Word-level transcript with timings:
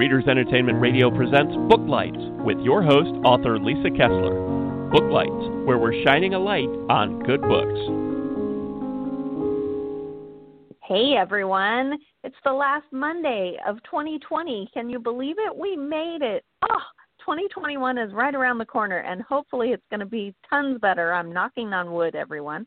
Readers 0.00 0.24
Entertainment 0.28 0.80
Radio 0.80 1.14
presents 1.14 1.54
Booklights 1.68 2.42
with 2.42 2.56
your 2.60 2.82
host, 2.82 3.10
author 3.22 3.58
Lisa 3.58 3.90
Kessler. 3.90 4.88
Booklights, 4.90 5.66
where 5.66 5.76
we're 5.76 6.02
shining 6.04 6.32
a 6.32 6.38
light 6.38 6.70
on 6.88 7.18
good 7.24 7.42
books. 7.42 7.78
Hey 10.82 11.16
everyone, 11.18 11.98
it's 12.24 12.34
the 12.46 12.50
last 12.50 12.86
Monday 12.92 13.58
of 13.68 13.76
2020. 13.82 14.70
Can 14.72 14.88
you 14.88 14.98
believe 14.98 15.36
it? 15.38 15.54
We 15.54 15.76
made 15.76 16.22
it. 16.22 16.46
Oh, 16.70 16.80
2021 17.18 17.98
is 17.98 18.14
right 18.14 18.34
around 18.34 18.56
the 18.56 18.64
corner, 18.64 19.00
and 19.00 19.20
hopefully 19.20 19.72
it's 19.72 19.84
going 19.90 20.00
to 20.00 20.06
be 20.06 20.34
tons 20.48 20.80
better. 20.80 21.12
I'm 21.12 21.30
knocking 21.30 21.74
on 21.74 21.92
wood, 21.92 22.14
everyone. 22.14 22.66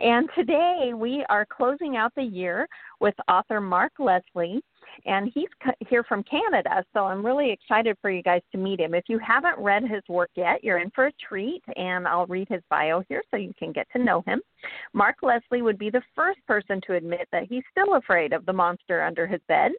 And 0.00 0.28
today 0.34 0.92
we 0.94 1.24
are 1.30 1.46
closing 1.46 1.96
out 1.96 2.14
the 2.14 2.22
year 2.22 2.68
with 3.00 3.14
author 3.26 3.58
Mark 3.58 3.92
Leslie, 3.98 4.62
and 5.06 5.30
he's 5.34 5.48
here 5.88 6.04
from 6.04 6.22
Canada. 6.24 6.84
So 6.92 7.04
I'm 7.04 7.24
really 7.24 7.50
excited 7.50 7.96
for 8.00 8.10
you 8.10 8.22
guys 8.22 8.42
to 8.52 8.58
meet 8.58 8.80
him. 8.80 8.94
If 8.94 9.04
you 9.08 9.18
haven't 9.18 9.58
read 9.58 9.82
his 9.82 10.02
work 10.08 10.30
yet, 10.34 10.62
you're 10.62 10.78
in 10.78 10.90
for 10.90 11.06
a 11.06 11.12
treat, 11.12 11.62
and 11.76 12.06
I'll 12.06 12.26
read 12.26 12.48
his 12.48 12.62
bio 12.70 13.02
here 13.08 13.22
so 13.30 13.36
you 13.36 13.52
can 13.58 13.72
get 13.72 13.86
to 13.92 14.02
know 14.02 14.22
him. 14.26 14.40
Mark 14.92 15.16
Leslie 15.22 15.62
would 15.62 15.78
be 15.78 15.90
the 15.90 16.02
first 16.14 16.40
person 16.46 16.80
to 16.86 16.94
admit 16.94 17.28
that 17.32 17.44
he's 17.48 17.62
still 17.70 17.94
afraid 17.94 18.32
of 18.32 18.46
the 18.46 18.52
monster 18.52 19.02
under 19.04 19.26
his 19.26 19.40
bed. 19.48 19.72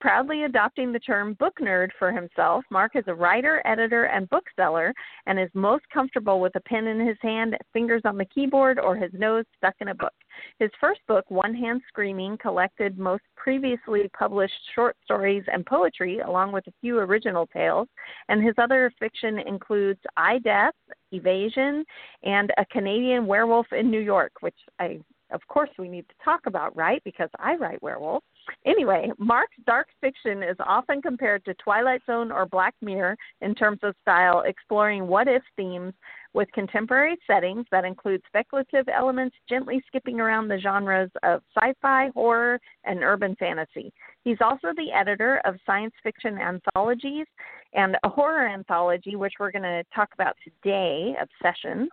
Proudly 0.00 0.44
adopting 0.44 0.92
the 0.92 1.00
term 1.00 1.34
book 1.34 1.54
nerd 1.60 1.88
for 1.98 2.12
himself, 2.12 2.64
Mark 2.70 2.96
is 2.96 3.04
a 3.06 3.14
writer, 3.14 3.62
editor, 3.64 4.04
and 4.04 4.28
bookseller 4.28 4.92
and 5.26 5.40
is 5.40 5.48
most 5.54 5.84
comfortable 5.92 6.38
with 6.38 6.54
a 6.56 6.60
pen 6.60 6.86
in 6.86 7.04
his 7.04 7.16
hand, 7.22 7.56
fingers 7.72 8.02
on 8.04 8.18
the 8.18 8.26
keyboard, 8.26 8.78
or 8.78 8.94
his 8.94 9.10
nose 9.14 9.44
stuck 9.56 9.74
in 9.80 9.88
a 9.88 9.94
book. 9.94 10.12
His 10.58 10.70
first 10.80 11.00
book, 11.06 11.24
One 11.30 11.54
Hand 11.54 11.82
Screaming, 11.88 12.38
collected 12.38 12.98
most 12.98 13.22
previously 13.36 14.10
published 14.18 14.54
short 14.74 14.96
stories 15.04 15.44
and 15.52 15.64
poetry, 15.66 16.20
along 16.20 16.52
with 16.52 16.66
a 16.66 16.72
few 16.80 16.98
original 16.98 17.46
tales, 17.46 17.88
and 18.28 18.42
his 18.42 18.54
other 18.58 18.92
fiction 18.98 19.38
includes 19.38 20.00
I 20.16 20.38
Death, 20.38 20.74
Evasion, 21.12 21.84
and 22.22 22.52
A 22.58 22.66
Canadian 22.66 23.26
Werewolf 23.26 23.66
in 23.72 23.90
New 23.90 24.00
York, 24.00 24.32
which 24.40 24.56
I 24.78 25.00
of 25.32 25.40
course 25.48 25.70
we 25.78 25.88
need 25.88 26.08
to 26.08 26.14
talk 26.24 26.40
about, 26.46 26.76
right? 26.76 27.02
Because 27.04 27.30
I 27.38 27.56
write 27.56 27.82
werewolves. 27.82 28.24
Anyway, 28.64 29.10
Mark's 29.18 29.56
dark 29.66 29.88
fiction 30.00 30.42
is 30.42 30.56
often 30.60 31.02
compared 31.02 31.44
to 31.44 31.54
Twilight 31.54 32.02
Zone 32.06 32.30
or 32.30 32.46
Black 32.46 32.74
Mirror 32.80 33.16
in 33.40 33.54
terms 33.54 33.80
of 33.82 33.94
style, 34.02 34.42
exploring 34.46 35.06
what 35.06 35.26
if 35.26 35.42
themes 35.56 35.94
with 36.36 36.52
contemporary 36.52 37.16
settings 37.26 37.64
that 37.72 37.86
include 37.86 38.20
speculative 38.28 38.86
elements, 38.94 39.34
gently 39.48 39.82
skipping 39.86 40.20
around 40.20 40.48
the 40.48 40.58
genres 40.58 41.10
of 41.22 41.40
sci 41.56 41.72
fi, 41.80 42.10
horror, 42.14 42.60
and 42.84 43.02
urban 43.02 43.34
fantasy. 43.36 43.90
He's 44.22 44.36
also 44.42 44.68
the 44.76 44.92
editor 44.92 45.40
of 45.46 45.56
science 45.64 45.94
fiction 46.02 46.36
anthologies 46.36 47.26
and 47.72 47.96
a 48.04 48.08
horror 48.10 48.48
anthology, 48.48 49.16
which 49.16 49.32
we're 49.40 49.50
going 49.50 49.62
to 49.62 49.82
talk 49.94 50.10
about 50.12 50.36
today, 50.44 51.16
Obsessions. 51.20 51.88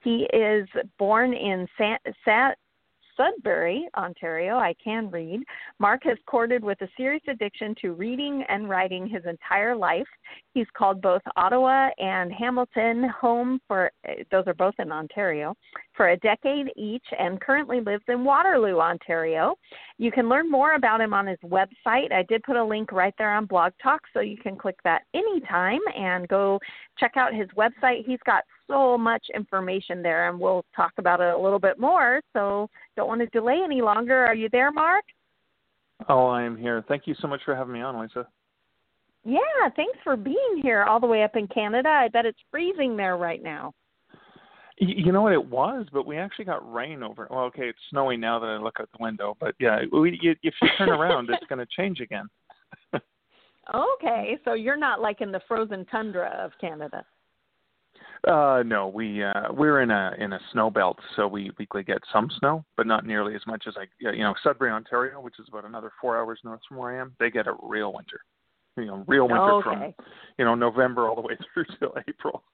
He 0.00 0.26
is 0.32 0.66
born 0.98 1.34
in 1.34 1.68
San, 1.76 1.98
Sudbury, 3.16 3.86
Ontario, 3.96 4.56
I 4.56 4.74
can 4.82 5.10
read. 5.10 5.40
Mark 5.78 6.02
has 6.04 6.18
courted 6.26 6.64
with 6.64 6.80
a 6.80 6.88
serious 6.96 7.22
addiction 7.28 7.74
to 7.82 7.92
reading 7.92 8.44
and 8.48 8.68
writing 8.68 9.06
his 9.06 9.24
entire 9.26 9.76
life. 9.76 10.06
He's 10.54 10.66
called 10.76 11.00
both 11.02 11.22
Ottawa 11.36 11.90
and 11.98 12.32
Hamilton 12.32 13.08
home 13.08 13.60
for, 13.68 13.90
those 14.30 14.44
are 14.46 14.54
both 14.54 14.74
in 14.78 14.90
Ontario, 14.92 15.54
for 15.96 16.10
a 16.10 16.16
decade 16.18 16.70
each 16.76 17.04
and 17.18 17.40
currently 17.40 17.80
lives 17.80 18.04
in 18.08 18.24
Waterloo, 18.24 18.78
Ontario. 18.78 19.56
You 19.98 20.10
can 20.10 20.28
learn 20.28 20.50
more 20.50 20.74
about 20.74 21.00
him 21.00 21.12
on 21.12 21.26
his 21.26 21.38
website. 21.44 22.12
I 22.12 22.24
did 22.28 22.42
put 22.42 22.56
a 22.56 22.64
link 22.64 22.92
right 22.92 23.14
there 23.18 23.34
on 23.34 23.46
Blog 23.46 23.72
Talk, 23.82 24.00
so 24.12 24.20
you 24.20 24.36
can 24.36 24.56
click 24.56 24.76
that 24.84 25.02
anytime 25.14 25.80
and 25.96 26.26
go 26.28 26.58
check 26.98 27.16
out 27.16 27.34
his 27.34 27.48
website. 27.56 28.04
He's 28.06 28.20
got 28.24 28.44
so 28.72 28.96
much 28.96 29.24
information 29.34 30.02
there, 30.02 30.28
and 30.28 30.38
we'll 30.38 30.64
talk 30.74 30.92
about 30.98 31.20
it 31.20 31.34
a 31.34 31.38
little 31.38 31.58
bit 31.58 31.78
more. 31.78 32.20
So 32.32 32.68
don't 32.96 33.08
want 33.08 33.20
to 33.20 33.26
delay 33.26 33.60
any 33.64 33.82
longer. 33.82 34.24
Are 34.24 34.34
you 34.34 34.48
there, 34.50 34.72
Mark? 34.72 35.04
Oh, 36.08 36.26
I 36.26 36.42
am 36.42 36.56
here. 36.56 36.84
Thank 36.88 37.06
you 37.06 37.14
so 37.20 37.28
much 37.28 37.40
for 37.44 37.54
having 37.54 37.74
me 37.74 37.82
on, 37.82 38.00
Lisa. 38.00 38.26
Yeah, 39.24 39.68
thanks 39.76 39.98
for 40.02 40.16
being 40.16 40.60
here 40.62 40.84
all 40.84 40.98
the 40.98 41.06
way 41.06 41.22
up 41.22 41.36
in 41.36 41.46
Canada. 41.46 41.88
I 41.88 42.08
bet 42.08 42.26
it's 42.26 42.38
freezing 42.50 42.96
there 42.96 43.16
right 43.16 43.42
now. 43.42 43.72
You 44.78 45.12
know 45.12 45.22
what 45.22 45.32
it 45.32 45.50
was, 45.50 45.86
but 45.92 46.06
we 46.06 46.16
actually 46.16 46.46
got 46.46 46.72
rain 46.72 47.04
over. 47.04 47.28
Well, 47.30 47.44
okay, 47.44 47.68
it's 47.68 47.78
snowing 47.90 48.18
now 48.18 48.40
that 48.40 48.46
I 48.46 48.56
look 48.56 48.78
out 48.80 48.88
the 48.98 49.02
window, 49.02 49.36
but 49.38 49.54
yeah, 49.60 49.80
we, 49.92 50.18
if 50.42 50.54
you 50.60 50.68
turn 50.76 50.88
around, 50.88 51.30
it's 51.30 51.46
going 51.48 51.60
to 51.60 51.66
change 51.76 52.00
again. 52.00 52.26
okay, 52.94 54.38
so 54.44 54.54
you're 54.54 54.78
not 54.78 55.00
like 55.00 55.20
in 55.20 55.30
the 55.30 55.40
frozen 55.46 55.84
tundra 55.84 56.36
of 56.42 56.50
Canada. 56.60 57.04
Uh, 58.26 58.62
no, 58.64 58.86
we 58.86 59.22
uh, 59.22 59.52
we're 59.52 59.82
in 59.82 59.90
a 59.90 60.12
in 60.16 60.32
a 60.32 60.40
snow 60.52 60.70
belt, 60.70 60.96
so 61.16 61.26
we 61.26 61.50
weekly 61.58 61.82
get 61.82 61.98
some 62.12 62.30
snow, 62.38 62.64
but 62.76 62.86
not 62.86 63.04
nearly 63.04 63.34
as 63.34 63.40
much 63.48 63.64
as 63.66 63.74
I 63.76 63.86
you 63.98 64.22
know 64.22 64.34
Sudbury, 64.44 64.70
Ontario, 64.70 65.20
which 65.20 65.40
is 65.40 65.46
about 65.48 65.64
another 65.64 65.90
four 66.00 66.16
hours 66.16 66.38
north 66.44 66.60
from 66.68 66.76
where 66.76 66.96
I 66.96 67.00
am. 67.00 67.14
They 67.18 67.30
get 67.30 67.48
a 67.48 67.54
real 67.60 67.92
winter, 67.92 68.20
you 68.76 68.84
know, 68.84 69.02
real 69.08 69.26
winter 69.26 69.54
okay. 69.54 69.64
from 69.64 70.06
you 70.38 70.44
know 70.44 70.54
November 70.54 71.08
all 71.08 71.16
the 71.16 71.20
way 71.20 71.36
through 71.54 71.64
till 71.80 71.94
April. 72.08 72.44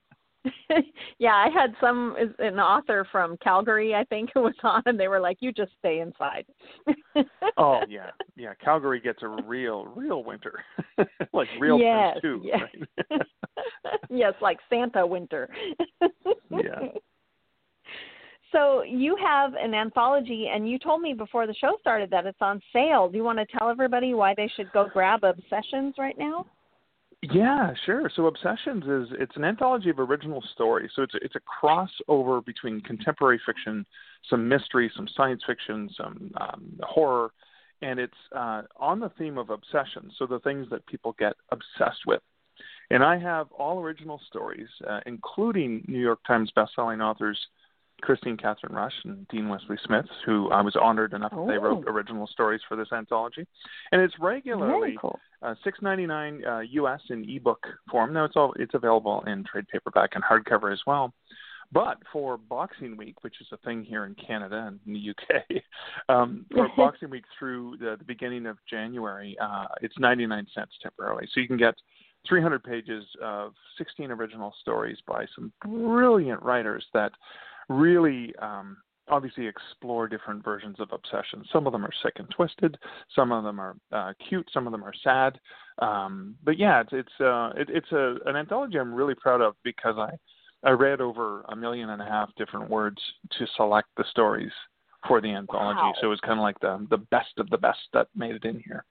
yeah, 1.18 1.34
I 1.34 1.48
had 1.52 1.74
some 1.80 2.16
an 2.38 2.58
author 2.58 3.06
from 3.10 3.36
Calgary, 3.38 3.94
I 3.94 4.04
think, 4.04 4.30
who 4.34 4.42
was 4.42 4.54
on, 4.62 4.82
and 4.86 4.98
they 4.98 5.08
were 5.08 5.20
like, 5.20 5.38
"You 5.40 5.52
just 5.52 5.72
stay 5.78 6.00
inside." 6.00 6.46
oh 7.56 7.80
yeah, 7.88 8.10
yeah. 8.36 8.54
Calgary 8.62 9.00
gets 9.00 9.22
a 9.22 9.28
real, 9.28 9.86
real 9.86 10.24
winter, 10.24 10.62
like 11.32 11.48
real 11.60 11.78
yes, 11.78 12.16
too. 12.22 12.40
Yes. 12.44 12.60
Right? 13.10 13.22
yes, 14.10 14.34
like 14.40 14.58
Santa 14.68 15.06
winter. 15.06 15.48
yeah. 16.50 16.88
So 18.52 18.82
you 18.82 19.14
have 19.22 19.52
an 19.54 19.74
anthology, 19.74 20.48
and 20.52 20.68
you 20.68 20.78
told 20.78 21.02
me 21.02 21.12
before 21.12 21.46
the 21.46 21.54
show 21.54 21.76
started 21.80 22.10
that 22.10 22.24
it's 22.24 22.38
on 22.40 22.62
sale. 22.72 23.08
Do 23.08 23.18
you 23.18 23.24
want 23.24 23.38
to 23.38 23.58
tell 23.58 23.68
everybody 23.68 24.14
why 24.14 24.32
they 24.34 24.50
should 24.56 24.72
go 24.72 24.88
grab 24.90 25.22
Obsessions 25.22 25.94
right 25.98 26.16
now? 26.18 26.46
Yeah, 27.22 27.72
sure. 27.84 28.08
So 28.14 28.26
Obsessions 28.26 28.84
is 28.84 29.16
it's 29.18 29.34
an 29.36 29.44
anthology 29.44 29.90
of 29.90 29.98
original 29.98 30.42
stories. 30.52 30.90
So 30.94 31.02
it's 31.02 31.14
it's 31.20 31.34
a 31.34 31.40
crossover 31.66 32.44
between 32.44 32.80
contemporary 32.82 33.40
fiction, 33.44 33.84
some 34.30 34.48
mystery, 34.48 34.90
some 34.94 35.08
science 35.16 35.42
fiction, 35.44 35.90
some 35.96 36.30
um, 36.40 36.78
horror, 36.82 37.30
and 37.82 37.98
it's 37.98 38.14
uh, 38.36 38.62
on 38.76 39.00
the 39.00 39.10
theme 39.18 39.36
of 39.36 39.50
obsession. 39.50 40.12
So 40.16 40.26
the 40.26 40.38
things 40.40 40.68
that 40.70 40.86
people 40.86 41.16
get 41.18 41.32
obsessed 41.50 42.06
with. 42.06 42.20
And 42.90 43.02
I 43.02 43.18
have 43.18 43.50
all 43.52 43.80
original 43.80 44.20
stories, 44.28 44.68
uh, 44.88 45.00
including 45.04 45.84
New 45.88 46.00
York 46.00 46.20
Times 46.26 46.52
bestselling 46.56 47.02
authors 47.02 47.38
Kristine 48.02 48.40
Kathryn 48.40 48.72
Rusch 48.72 48.92
and 49.04 49.26
Dean 49.28 49.48
Wesley 49.48 49.76
Smith, 49.84 50.06
who 50.24 50.50
I 50.50 50.60
was 50.60 50.76
honored 50.80 51.12
enough 51.12 51.32
oh. 51.34 51.46
that 51.46 51.52
they 51.52 51.58
wrote 51.58 51.84
original 51.86 52.26
stories 52.26 52.60
for 52.68 52.76
this 52.76 52.88
anthology. 52.92 53.46
And 53.92 54.00
it's 54.00 54.14
regularly 54.20 54.96
cool. 55.00 55.18
uh, 55.42 55.54
six 55.64 55.78
ninety 55.82 56.06
nine 56.06 56.42
uh, 56.44 56.60
U.S. 56.60 57.00
in 57.10 57.28
ebook 57.28 57.66
form. 57.90 58.12
Now 58.12 58.24
it's 58.24 58.36
all 58.36 58.54
it's 58.58 58.74
available 58.74 59.22
in 59.26 59.44
trade 59.44 59.66
paperback 59.68 60.10
and 60.14 60.24
hardcover 60.24 60.72
as 60.72 60.80
well. 60.86 61.12
But 61.70 61.98
for 62.12 62.38
Boxing 62.38 62.96
Week, 62.96 63.22
which 63.22 63.40
is 63.42 63.46
a 63.52 63.58
thing 63.58 63.84
here 63.84 64.06
in 64.06 64.14
Canada 64.14 64.68
and 64.68 64.80
in 64.86 64.94
the 64.94 65.10
UK, 65.10 65.62
um, 66.08 66.46
for 66.50 66.68
Boxing 66.76 67.10
Week 67.10 67.24
through 67.38 67.76
the, 67.78 67.96
the 67.98 68.04
beginning 68.04 68.46
of 68.46 68.56
January, 68.68 69.36
uh, 69.40 69.66
it's 69.82 69.98
99 69.98 70.46
cents 70.54 70.72
temporarily. 70.82 71.28
So 71.34 71.40
you 71.40 71.46
can 71.46 71.58
get 71.58 71.74
300 72.26 72.64
pages 72.64 73.04
of 73.22 73.52
16 73.76 74.10
original 74.10 74.54
stories 74.60 74.98
by 75.06 75.26
some 75.34 75.52
brilliant 75.62 76.42
writers 76.42 76.84
that 76.94 77.12
really 77.68 78.34
um, 78.40 78.76
obviously 79.08 79.46
explore 79.46 80.08
different 80.08 80.44
versions 80.44 80.76
of 80.80 80.88
obsession. 80.92 81.44
Some 81.52 81.66
of 81.66 81.72
them 81.72 81.84
are 81.84 81.92
sick 82.02 82.14
and 82.16 82.28
twisted. 82.30 82.76
Some 83.14 83.32
of 83.32 83.44
them 83.44 83.60
are 83.60 83.76
uh, 83.92 84.12
cute. 84.28 84.48
Some 84.52 84.66
of 84.66 84.72
them 84.72 84.84
are 84.84 84.94
sad. 85.02 85.38
Um, 85.80 86.34
but 86.44 86.58
yeah, 86.58 86.80
it's 86.80 86.92
it's 86.92 87.20
uh, 87.20 87.50
it, 87.56 87.68
it's 87.70 87.92
a 87.92 88.16
an 88.26 88.36
anthology 88.36 88.78
I'm 88.78 88.94
really 88.94 89.14
proud 89.14 89.40
of 89.40 89.54
because 89.62 89.96
I 89.96 90.10
I 90.64 90.70
read 90.70 91.00
over 91.00 91.42
a 91.48 91.56
million 91.56 91.90
and 91.90 92.02
a 92.02 92.06
half 92.06 92.34
different 92.36 92.68
words 92.68 93.00
to 93.38 93.46
select 93.56 93.88
the 93.96 94.04
stories 94.10 94.52
for 95.06 95.20
the 95.20 95.28
anthology. 95.28 95.78
Wow. 95.78 95.94
So 96.00 96.06
it 96.08 96.10
was 96.10 96.20
kind 96.20 96.38
of 96.38 96.42
like 96.42 96.58
the 96.60 96.86
the 96.90 96.98
best 96.98 97.38
of 97.38 97.48
the 97.50 97.58
best 97.58 97.78
that 97.92 98.08
made 98.14 98.34
it 98.34 98.44
in 98.44 98.60
here. 98.64 98.84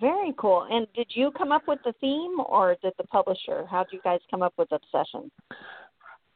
Very 0.00 0.32
cool. 0.38 0.66
And 0.70 0.86
did 0.94 1.08
you 1.10 1.32
come 1.36 1.52
up 1.52 1.62
with 1.66 1.80
the 1.84 1.92
theme, 2.00 2.38
or 2.46 2.76
did 2.82 2.92
the 2.98 3.04
publisher? 3.04 3.66
How 3.68 3.82
did 3.82 3.92
you 3.92 4.00
guys 4.02 4.20
come 4.30 4.42
up 4.42 4.54
with 4.56 4.68
Obsession? 4.70 5.30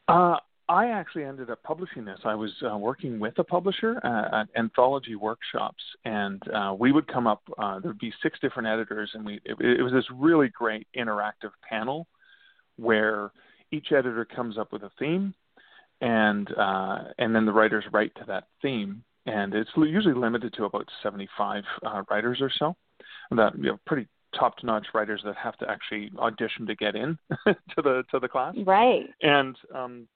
Uh, 0.09 0.37
I 0.69 0.89
actually 0.89 1.25
ended 1.25 1.51
up 1.51 1.63
publishing 1.63 2.05
this. 2.05 2.19
I 2.25 2.35
was 2.35 2.51
uh, 2.69 2.77
working 2.77 3.21
with 3.21 3.39
a 3.39 3.45
publisher 3.45 4.01
uh, 4.03 4.41
at 4.41 4.49
anthology 4.57 5.15
workshops, 5.15 5.83
and 6.05 6.43
uh, 6.53 6.75
we 6.77 6.91
would 6.91 7.07
come 7.07 7.27
up. 7.27 7.43
Uh, 7.57 7.79
there 7.79 7.91
would 7.91 7.99
be 7.99 8.13
six 8.23 8.39
different 8.41 8.69
editors, 8.69 9.11
and 9.15 9.25
we 9.25 9.41
it, 9.45 9.57
it 9.61 9.83
was 9.83 9.93
this 9.93 10.05
really 10.13 10.49
great 10.49 10.89
interactive 10.97 11.51
panel 11.69 12.09
where 12.77 13.31
each 13.71 13.93
editor 13.93 14.25
comes 14.25 14.59
up 14.59 14.73
with 14.73 14.83
a 14.83 14.91
theme, 14.99 15.35
and 16.01 16.53
uh, 16.57 16.99
and 17.19 17.35
then 17.35 17.47
the 17.47 17.53
writers 17.53 17.85
write 17.93 18.15
to 18.17 18.25
that 18.27 18.49
theme, 18.61 19.05
and 19.27 19.55
it's 19.55 19.71
usually 19.77 20.15
limited 20.15 20.53
to 20.55 20.65
about 20.65 20.89
75 21.03 21.63
uh, 21.85 22.03
writers 22.11 22.39
or 22.41 22.51
so. 22.59 22.75
That 23.31 23.57
you 23.57 23.65
know, 23.65 23.79
pretty 23.87 24.09
top-notch 24.37 24.89
writers 24.95 25.23
that 25.25 25.37
have 25.37 25.57
to 25.59 25.71
actually 25.71 26.11
audition 26.19 26.67
to 26.67 26.75
get 26.75 26.95
in 26.97 27.19
to 27.47 27.55
the 27.77 28.03
to 28.11 28.19
the 28.19 28.29
class. 28.29 28.55
Right. 28.65 29.07
And 29.23 29.57
um, 29.75 30.09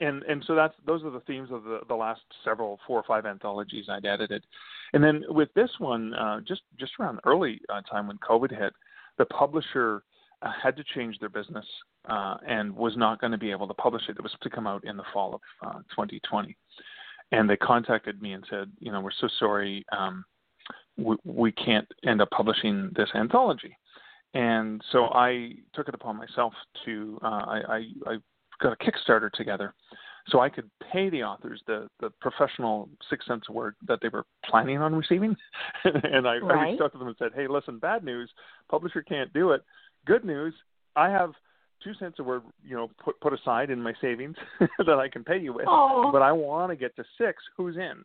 and 0.00 0.22
and 0.24 0.42
so 0.46 0.54
that's 0.54 0.74
those 0.86 1.04
are 1.04 1.10
the 1.10 1.20
themes 1.20 1.50
of 1.50 1.64
the 1.64 1.80
the 1.88 1.94
last 1.94 2.22
several 2.44 2.78
four 2.86 2.98
or 2.98 3.04
five 3.06 3.26
anthologies 3.26 3.86
I'd 3.88 4.06
edited, 4.06 4.44
and 4.92 5.02
then 5.02 5.24
with 5.28 5.52
this 5.54 5.70
one, 5.78 6.14
uh, 6.14 6.40
just 6.40 6.62
just 6.78 6.92
around 6.98 7.16
the 7.16 7.26
early 7.28 7.60
uh, 7.68 7.80
time 7.82 8.06
when 8.08 8.18
COVID 8.18 8.50
hit, 8.50 8.72
the 9.18 9.24
publisher 9.26 10.02
uh, 10.42 10.52
had 10.62 10.76
to 10.76 10.84
change 10.94 11.18
their 11.18 11.28
business 11.28 11.66
uh, 12.08 12.36
and 12.46 12.74
was 12.74 12.96
not 12.96 13.20
going 13.20 13.32
to 13.32 13.38
be 13.38 13.50
able 13.50 13.68
to 13.68 13.74
publish 13.74 14.02
it. 14.08 14.16
It 14.16 14.22
was 14.22 14.34
to 14.42 14.50
come 14.50 14.66
out 14.66 14.84
in 14.84 14.96
the 14.96 15.04
fall 15.12 15.34
of 15.34 15.40
uh, 15.66 15.78
2020, 15.90 16.56
and 17.30 17.48
they 17.48 17.56
contacted 17.56 18.20
me 18.20 18.32
and 18.32 18.44
said, 18.50 18.70
you 18.80 18.92
know, 18.92 19.00
we're 19.00 19.10
so 19.20 19.28
sorry, 19.38 19.84
um, 19.96 20.24
we, 20.96 21.16
we 21.24 21.52
can't 21.52 21.86
end 22.04 22.20
up 22.20 22.30
publishing 22.30 22.90
this 22.96 23.08
anthology. 23.14 23.76
And 24.34 24.82
so 24.90 25.04
I 25.12 25.54
took 25.74 25.88
it 25.88 25.94
upon 25.94 26.16
myself 26.16 26.54
to 26.86 27.18
uh, 27.22 27.26
I, 27.26 27.60
I, 27.68 27.84
I 28.06 28.16
got 28.62 28.72
a 28.72 28.76
Kickstarter 28.76 29.30
together 29.30 29.74
so 30.28 30.40
I 30.40 30.48
could 30.48 30.70
pay 30.92 31.10
the 31.10 31.22
authors 31.22 31.60
the 31.66 31.88
the 32.00 32.10
professional 32.20 32.88
six 33.10 33.26
cents 33.26 33.46
a 33.48 33.52
word 33.52 33.74
that 33.86 33.98
they 34.02 34.08
were 34.08 34.24
planning 34.44 34.78
on 34.78 34.94
receiving. 34.94 35.36
and 35.84 36.28
I, 36.28 36.36
right. 36.38 36.58
I 36.58 36.70
reached 36.70 36.82
out 36.82 36.92
to 36.92 36.98
them 36.98 37.08
and 37.08 37.16
said, 37.18 37.32
"Hey, 37.34 37.46
listen, 37.48 37.78
bad 37.78 38.04
news, 38.04 38.30
publisher 38.70 39.02
can't 39.02 39.32
do 39.32 39.50
it. 39.50 39.62
Good 40.06 40.24
news, 40.24 40.54
I 40.96 41.08
have 41.08 41.32
two 41.82 41.94
cents 41.94 42.16
a 42.20 42.22
word, 42.22 42.42
you 42.64 42.76
know, 42.76 42.90
put 43.02 43.20
put 43.20 43.32
aside 43.32 43.70
in 43.70 43.82
my 43.82 43.92
savings 44.00 44.36
that 44.60 44.98
I 44.98 45.08
can 45.08 45.24
pay 45.24 45.38
you 45.38 45.52
with. 45.52 45.66
Oh. 45.68 46.10
But 46.12 46.22
I 46.22 46.32
want 46.32 46.70
to 46.70 46.76
get 46.76 46.94
to 46.96 47.04
six. 47.18 47.42
Who's 47.56 47.76
in?" 47.76 48.04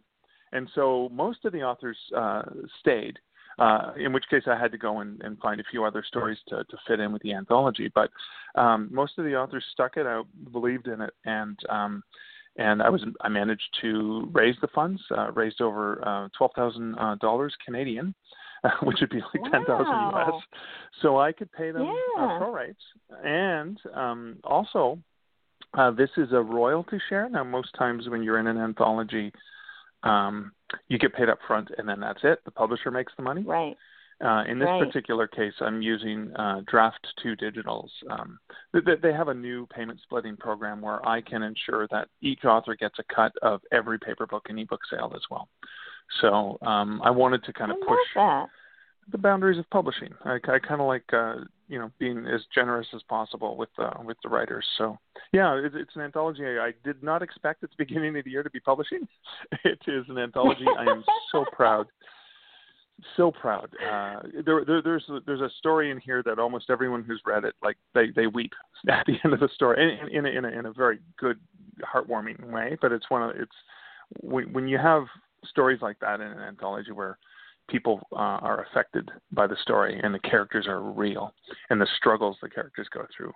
And 0.53 0.69
so 0.75 1.09
most 1.11 1.45
of 1.45 1.51
the 1.51 1.61
authors 1.61 1.97
uh, 2.15 2.43
stayed 2.79 3.19
uh, 3.59 3.91
in 3.97 4.13
which 4.13 4.25
case 4.29 4.43
I 4.47 4.57
had 4.57 4.71
to 4.71 4.77
go 4.77 4.99
and, 4.99 5.21
and 5.21 5.37
find 5.39 5.59
a 5.59 5.65
few 5.69 5.83
other 5.83 6.03
stories 6.07 6.37
to, 6.49 6.63
to 6.63 6.77
fit 6.87 6.99
in 6.99 7.11
with 7.11 7.21
the 7.21 7.33
anthology. 7.33 7.91
But 7.93 8.09
um, 8.55 8.89
most 8.91 9.17
of 9.17 9.25
the 9.25 9.35
authors 9.35 9.63
stuck 9.71 9.97
it 9.97 10.05
out, 10.05 10.27
believed 10.51 10.87
in 10.87 11.01
it, 11.01 11.13
and 11.25 11.57
um, 11.69 12.03
and 12.57 12.81
I 12.81 12.89
was 12.89 13.03
I 13.21 13.29
managed 13.29 13.77
to 13.81 14.29
raise 14.31 14.55
the 14.61 14.67
funds, 14.67 15.01
uh, 15.15 15.31
raised 15.31 15.61
over 15.61 16.05
uh, 16.07 16.29
twelve 16.37 16.51
thousand 16.55 16.95
uh, 16.99 17.15
dollars 17.15 17.55
Canadian. 17.65 18.13
which 18.81 18.97
would 19.01 19.11
be 19.11 19.17
like 19.17 19.43
wow. 19.43 19.49
ten 19.51 19.65
thousand 19.65 20.33
US, 20.33 20.41
so 21.03 21.19
I 21.19 21.31
could 21.31 21.51
pay 21.51 21.69
them 21.69 21.83
yeah. 21.83 22.23
uh, 22.23 22.37
pro 22.39 22.51
rates, 22.51 22.81
and 23.23 23.79
um, 23.93 24.37
also 24.43 24.97
uh, 25.73 25.91
this 25.91 26.09
is 26.17 26.31
a 26.31 26.41
royalty 26.41 26.99
share. 27.09 27.29
Now, 27.29 27.43
most 27.43 27.73
times 27.77 28.07
when 28.09 28.23
you're 28.23 28.39
in 28.39 28.47
an 28.47 28.57
anthology, 28.57 29.31
um, 30.03 30.51
you 30.87 30.97
get 30.97 31.13
paid 31.13 31.29
up 31.29 31.39
front 31.47 31.69
and 31.77 31.87
then 31.87 31.99
that's 31.99 32.19
it. 32.23 32.39
The 32.45 32.51
publisher 32.51 32.91
makes 32.91 33.13
the 33.17 33.23
money. 33.23 33.43
Right. 33.43 33.77
Uh, 34.19 34.43
in 34.47 34.57
this 34.57 34.65
right. 34.65 34.83
particular 34.83 35.27
case, 35.27 35.53
I'm 35.61 35.81
using 35.81 36.35
uh, 36.35 36.61
Draft 36.65 37.05
2 37.21 37.35
Digitals. 37.35 37.89
Um, 38.09 38.39
they, 38.73 38.79
they 39.01 39.13
have 39.13 39.27
a 39.27 39.33
new 39.33 39.67
payment 39.67 39.99
splitting 40.01 40.35
program 40.35 40.81
where 40.81 41.07
I 41.07 41.21
can 41.21 41.43
ensure 41.43 41.87
that 41.91 42.07
each 42.21 42.43
author 42.43 42.75
gets 42.75 42.95
a 42.97 43.03
cut 43.13 43.31
of 43.43 43.61
every 43.71 43.99
paper 43.99 44.25
book 44.25 44.47
and 44.49 44.59
ebook 44.59 44.81
sale 44.89 45.11
as 45.15 45.21
well. 45.29 45.47
So 46.21 46.57
um, 46.65 46.99
I 47.03 47.11
wanted 47.11 47.43
to 47.43 47.53
kind 47.53 47.71
of 47.71 47.77
I 47.83 47.85
push 47.85 48.43
the 49.11 49.17
boundaries 49.19 49.59
of 49.59 49.69
publishing. 49.69 50.13
I, 50.25 50.35
I 50.35 50.59
kind 50.59 50.81
of 50.81 50.87
like 50.87 51.05
uh, 51.13 51.35
you 51.67 51.79
know 51.79 51.91
being 51.99 52.25
as 52.27 52.41
generous 52.53 52.87
as 52.95 53.01
possible 53.03 53.57
with 53.57 53.69
uh, 53.77 53.93
with 54.03 54.17
the 54.23 54.29
writers. 54.29 54.65
So 54.77 54.97
yeah, 55.31 55.55
it, 55.55 55.73
it's 55.75 55.95
an 55.95 56.01
anthology 56.01 56.45
I, 56.45 56.67
I 56.67 56.73
did 56.83 57.03
not 57.03 57.21
expect 57.21 57.63
at 57.63 57.69
the 57.69 57.75
beginning 57.83 58.17
of 58.17 58.25
the 58.25 58.31
year 58.31 58.43
to 58.43 58.49
be 58.49 58.59
publishing. 58.59 59.07
It 59.63 59.79
is 59.87 60.05
an 60.09 60.17
anthology 60.17 60.65
I 60.77 60.83
am 60.83 61.03
so 61.31 61.45
proud, 61.51 61.87
so 63.15 63.31
proud. 63.31 63.69
Uh, 63.81 64.19
there, 64.45 64.63
there, 64.65 64.81
there's 64.81 65.05
there's 65.25 65.41
a 65.41 65.49
story 65.57 65.91
in 65.91 65.99
here 65.99 66.23
that 66.23 66.39
almost 66.39 66.69
everyone 66.69 67.03
who's 67.03 67.21
read 67.25 67.43
it 67.43 67.55
like 67.61 67.77
they 67.93 68.07
they 68.15 68.27
weep 68.27 68.53
at 68.89 69.05
the 69.05 69.15
end 69.23 69.33
of 69.33 69.39
the 69.39 69.49
story 69.53 69.99
in 70.01 70.17
in 70.17 70.25
a, 70.25 70.29
in 70.29 70.45
a, 70.45 70.47
in 70.59 70.65
a 70.65 70.73
very 70.73 70.99
good 71.17 71.39
heartwarming 71.81 72.51
way. 72.51 72.77
But 72.81 72.91
it's 72.91 73.09
one 73.09 73.23
of 73.23 73.31
it's 73.31 73.55
when 74.21 74.53
when 74.53 74.67
you 74.67 74.77
have 74.77 75.03
stories 75.45 75.81
like 75.81 75.99
that 75.99 76.19
in 76.19 76.27
an 76.27 76.39
anthology 76.39 76.91
where 76.91 77.17
people 77.67 77.99
uh, 78.13 78.39
are 78.41 78.65
affected 78.65 79.09
by 79.31 79.47
the 79.47 79.57
story 79.61 79.99
and 80.03 80.13
the 80.13 80.19
characters 80.19 80.67
are 80.67 80.81
real 80.81 81.33
and 81.69 81.79
the 81.79 81.87
struggles 81.97 82.37
the 82.41 82.49
characters 82.49 82.87
go 82.93 83.05
through 83.15 83.31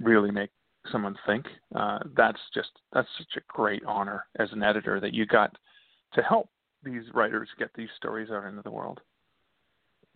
really 0.00 0.30
make 0.30 0.50
someone 0.90 1.16
think 1.26 1.46
uh, 1.74 1.98
that's 2.16 2.40
just 2.54 2.70
that's 2.92 3.08
such 3.18 3.36
a 3.42 3.52
great 3.52 3.82
honor 3.84 4.26
as 4.38 4.48
an 4.52 4.62
editor 4.62 5.00
that 5.00 5.14
you 5.14 5.26
got 5.26 5.56
to 6.14 6.22
help 6.22 6.48
these 6.84 7.04
writers 7.14 7.48
get 7.58 7.70
these 7.74 7.88
stories 7.96 8.30
out 8.30 8.44
into 8.44 8.62
the 8.62 8.70
world 8.70 9.00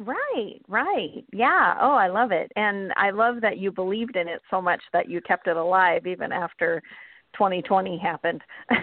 Right, 0.00 0.62
right. 0.66 1.24
Yeah. 1.30 1.76
Oh, 1.78 1.92
I 1.92 2.08
love 2.08 2.32
it. 2.32 2.50
And 2.56 2.90
I 2.96 3.10
love 3.10 3.42
that 3.42 3.58
you 3.58 3.70
believed 3.70 4.16
in 4.16 4.28
it 4.28 4.40
so 4.50 4.62
much 4.62 4.80
that 4.94 5.10
you 5.10 5.20
kept 5.20 5.46
it 5.46 5.58
alive 5.58 6.06
even 6.06 6.32
after 6.32 6.82
2020 7.34 7.98
happened. 7.98 8.42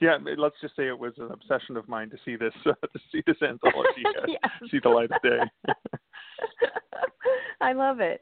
yeah, 0.00 0.18
let's 0.36 0.56
just 0.60 0.76
say 0.76 0.88
it 0.88 0.98
was 0.98 1.12
an 1.18 1.30
obsession 1.30 1.76
of 1.76 1.88
mine 1.88 2.10
to 2.10 2.16
see 2.24 2.36
this 2.36 2.54
uh, 2.66 2.72
to 2.72 2.98
see 3.12 3.22
this 3.26 3.36
anthology 3.42 4.02
uh, 4.06 4.22
yes. 4.28 4.40
see 4.70 4.78
the 4.82 4.88
light 4.88 5.10
of 5.10 5.22
day. 5.22 5.38
I 7.60 7.72
love 7.72 8.00
it. 8.00 8.20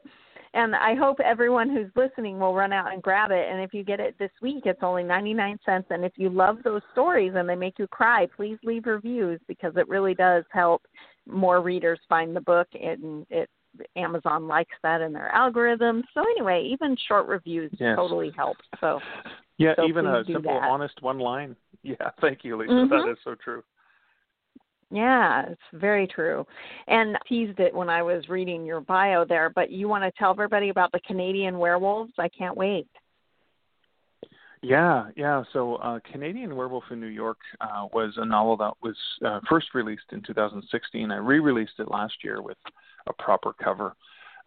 And 0.53 0.73
I 0.73 0.95
hope 0.95 1.19
everyone 1.19 1.69
who's 1.69 1.91
listening 1.97 2.39
will 2.39 2.55
run 2.55 2.71
out 2.71 2.93
and 2.93 3.03
grab 3.03 3.29
it. 3.29 3.45
And 3.51 3.61
if 3.61 3.73
you 3.73 3.83
get 3.83 3.99
it 3.99 4.15
this 4.17 4.31
week, 4.41 4.63
it's 4.65 4.83
only 4.83 5.03
99 5.03 5.59
cents. 5.65 5.87
And 5.89 6.05
if 6.05 6.13
you 6.15 6.29
love 6.29 6.59
those 6.63 6.81
stories 6.93 7.33
and 7.35 7.47
they 7.47 7.55
make 7.55 7.77
you 7.77 7.87
cry, 7.87 8.25
please 8.33 8.57
leave 8.63 8.85
reviews 8.85 9.41
because 9.49 9.73
it 9.75 9.89
really 9.89 10.13
does 10.13 10.45
help 10.51 10.81
more 11.27 11.61
readers 11.61 11.99
find 12.07 12.33
the 12.33 12.39
book. 12.39 12.69
And 12.73 13.25
it 13.29 13.49
Amazon 13.95 14.47
likes 14.47 14.75
that 14.83 15.01
in 15.01 15.13
their 15.13 15.29
algorithm. 15.29 16.03
So 16.13 16.21
anyway, 16.21 16.67
even 16.71 16.97
short 17.07 17.27
reviews 17.27 17.71
yes. 17.79 17.95
totally 17.95 18.31
help. 18.35 18.57
So 18.79 18.99
yeah, 19.57 19.73
so 19.75 19.87
even 19.87 20.05
a 20.05 20.23
simple, 20.25 20.59
that. 20.59 20.69
honest 20.69 21.01
one 21.01 21.19
line. 21.19 21.55
Yeah, 21.87 22.09
thank 22.19 22.43
you, 22.43 22.57
Lisa. 22.57 22.71
Mhm. 22.71 22.89
That 22.89 23.11
is 23.11 23.17
so 23.23 23.35
true. 23.35 23.63
Yeah, 24.89 25.43
it's 25.49 25.61
very 25.73 26.07
true. 26.07 26.47
And 26.87 27.15
I 27.15 27.19
teased 27.27 27.59
it 27.59 27.75
when 27.75 27.89
I 27.89 28.01
was 28.01 28.27
reading 28.27 28.65
your 28.65 28.81
bio 28.81 29.23
there, 29.23 29.51
but 29.51 29.69
you 29.69 29.87
want 29.87 30.03
to 30.03 30.11
tell 30.17 30.31
everybody 30.31 30.69
about 30.69 30.91
the 30.91 30.99
Canadian 31.01 31.59
werewolves? 31.59 32.13
I 32.17 32.27
can't 32.29 32.57
wait. 32.57 32.87
Yeah, 34.61 35.09
yeah. 35.15 35.43
So, 35.53 35.75
uh, 35.75 35.99
Canadian 36.11 36.55
Werewolf 36.55 36.85
in 36.91 36.99
New 36.99 37.07
York 37.07 37.37
uh, 37.61 37.87
was 37.93 38.13
a 38.17 38.25
novel 38.25 38.57
that 38.57 38.73
was 38.81 38.95
uh, 39.25 39.39
first 39.47 39.73
released 39.73 40.11
in 40.11 40.21
2016. 40.21 41.11
I 41.11 41.17
re-released 41.17 41.79
it 41.79 41.91
last 41.91 42.15
year 42.23 42.41
with 42.41 42.57
a 43.07 43.13
proper 43.13 43.53
cover, 43.53 43.95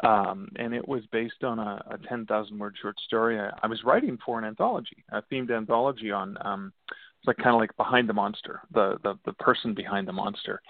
um, 0.02 0.48
and 0.56 0.74
it 0.74 0.86
was 0.86 1.02
based 1.12 1.44
on 1.44 1.58
a, 1.58 1.82
a 1.90 1.98
10,000 2.08 2.58
word 2.58 2.74
short 2.80 2.98
story. 3.00 3.38
I, 3.38 3.50
I 3.62 3.66
was 3.66 3.84
writing 3.84 4.18
for 4.24 4.38
an 4.38 4.44
anthology, 4.44 5.04
a 5.12 5.22
themed 5.22 5.56
anthology 5.56 6.10
on 6.10 6.36
um, 6.40 6.72
it's 7.18 7.26
like 7.26 7.36
kind 7.38 7.54
of 7.54 7.60
like 7.60 7.76
behind 7.76 8.08
the 8.08 8.12
monster, 8.12 8.60
the, 8.72 8.96
the 9.02 9.18
the 9.24 9.32
person 9.34 9.74
behind 9.74 10.06
the 10.06 10.12
monster. 10.12 10.60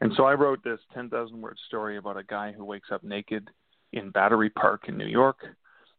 And 0.00 0.12
so 0.16 0.24
I 0.24 0.34
wrote 0.34 0.62
this 0.62 0.80
10,000 0.92 1.40
word 1.40 1.58
story 1.66 1.96
about 1.96 2.18
a 2.18 2.24
guy 2.24 2.52
who 2.52 2.64
wakes 2.64 2.90
up 2.92 3.02
naked 3.02 3.48
in 3.92 4.10
Battery 4.10 4.50
Park 4.50 4.84
in 4.88 4.98
New 4.98 5.06
York 5.06 5.38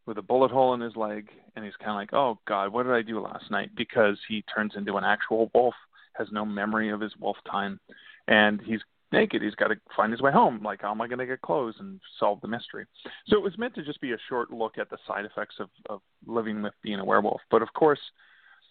with 0.05 0.17
a 0.17 0.21
bullet 0.21 0.51
hole 0.51 0.73
in 0.73 0.81
his 0.81 0.95
leg 0.95 1.29
and 1.55 1.65
he's 1.65 1.75
kind 1.77 1.91
of 1.91 1.95
like, 1.95 2.13
"Oh 2.13 2.39
god, 2.47 2.71
what 2.71 2.83
did 2.83 2.93
I 2.93 3.01
do 3.01 3.19
last 3.19 3.49
night?" 3.51 3.71
because 3.75 4.17
he 4.27 4.43
turns 4.43 4.75
into 4.75 4.97
an 4.97 5.03
actual 5.03 5.49
wolf, 5.53 5.75
has 6.13 6.27
no 6.31 6.45
memory 6.45 6.89
of 6.89 7.01
his 7.01 7.15
wolf 7.17 7.37
time, 7.49 7.79
and 8.27 8.61
he's 8.61 8.81
naked. 9.11 9.41
He's 9.41 9.55
got 9.55 9.67
to 9.67 9.77
find 9.95 10.11
his 10.11 10.21
way 10.21 10.31
home. 10.31 10.61
Like, 10.63 10.81
how 10.81 10.91
am 10.91 11.01
I 11.01 11.07
going 11.07 11.19
to 11.19 11.25
get 11.25 11.41
clothes 11.41 11.75
and 11.79 11.99
solve 12.19 12.41
the 12.41 12.47
mystery? 12.47 12.85
So 13.27 13.37
it 13.37 13.43
was 13.43 13.57
meant 13.57 13.75
to 13.75 13.83
just 13.83 14.01
be 14.01 14.11
a 14.13 14.17
short 14.27 14.51
look 14.51 14.77
at 14.77 14.89
the 14.89 14.97
side 15.07 15.25
effects 15.25 15.55
of, 15.59 15.69
of 15.89 16.01
living 16.25 16.61
with 16.61 16.73
being 16.81 16.99
a 16.99 17.05
werewolf. 17.05 17.41
But 17.49 17.61
of 17.61 17.71
course, 17.73 17.99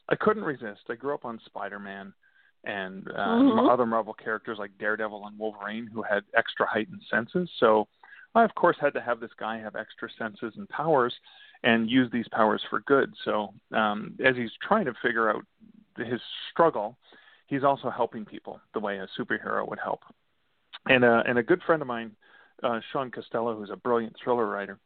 I 0.08 0.16
couldn't 0.16 0.44
resist. 0.44 0.82
I 0.90 0.94
grew 0.96 1.14
up 1.14 1.24
on 1.24 1.40
Spider 1.46 1.78
Man 1.78 2.12
and 2.64 3.08
uh, 3.08 3.36
Mhm. 3.38 3.70
other 3.70 3.86
Marvel 3.86 4.14
characters 4.14 4.58
like 4.58 4.76
Daredevil 4.78 5.26
and 5.26 5.38
Wolverine 5.38 5.86
who 5.86 6.02
had 6.02 6.24
extra 6.34 6.66
heightened 6.66 7.02
senses. 7.10 7.50
So 7.58 7.88
I, 8.34 8.44
of 8.44 8.54
course, 8.54 8.76
had 8.80 8.94
to 8.94 9.00
have 9.00 9.20
this 9.20 9.30
guy 9.38 9.58
have 9.58 9.76
extra 9.76 10.08
senses 10.18 10.54
and 10.56 10.68
powers 10.68 11.14
and 11.62 11.90
use 11.90 12.10
these 12.12 12.28
powers 12.32 12.62
for 12.68 12.80
good. 12.80 13.12
So 13.24 13.54
um, 13.72 14.16
as 14.24 14.36
he's 14.36 14.50
trying 14.66 14.86
to 14.86 14.94
figure 15.02 15.30
out 15.30 15.44
his 15.96 16.20
struggle, 16.50 16.98
he's 17.46 17.64
also 17.64 17.90
helping 17.90 18.24
people 18.24 18.60
the 18.72 18.80
way 18.80 18.98
a 18.98 19.08
superhero 19.18 19.68
would 19.68 19.78
help. 19.78 20.00
And 20.86 21.04
uh, 21.04 21.22
and 21.26 21.38
a 21.38 21.42
good 21.42 21.62
friend 21.62 21.80
of 21.80 21.88
mine, 21.88 22.10
uh, 22.62 22.80
Sean 22.92 23.10
Costello, 23.10 23.56
who's 23.56 23.70
a 23.70 23.76
brilliant 23.76 24.14
thriller 24.22 24.46
writer, 24.46 24.78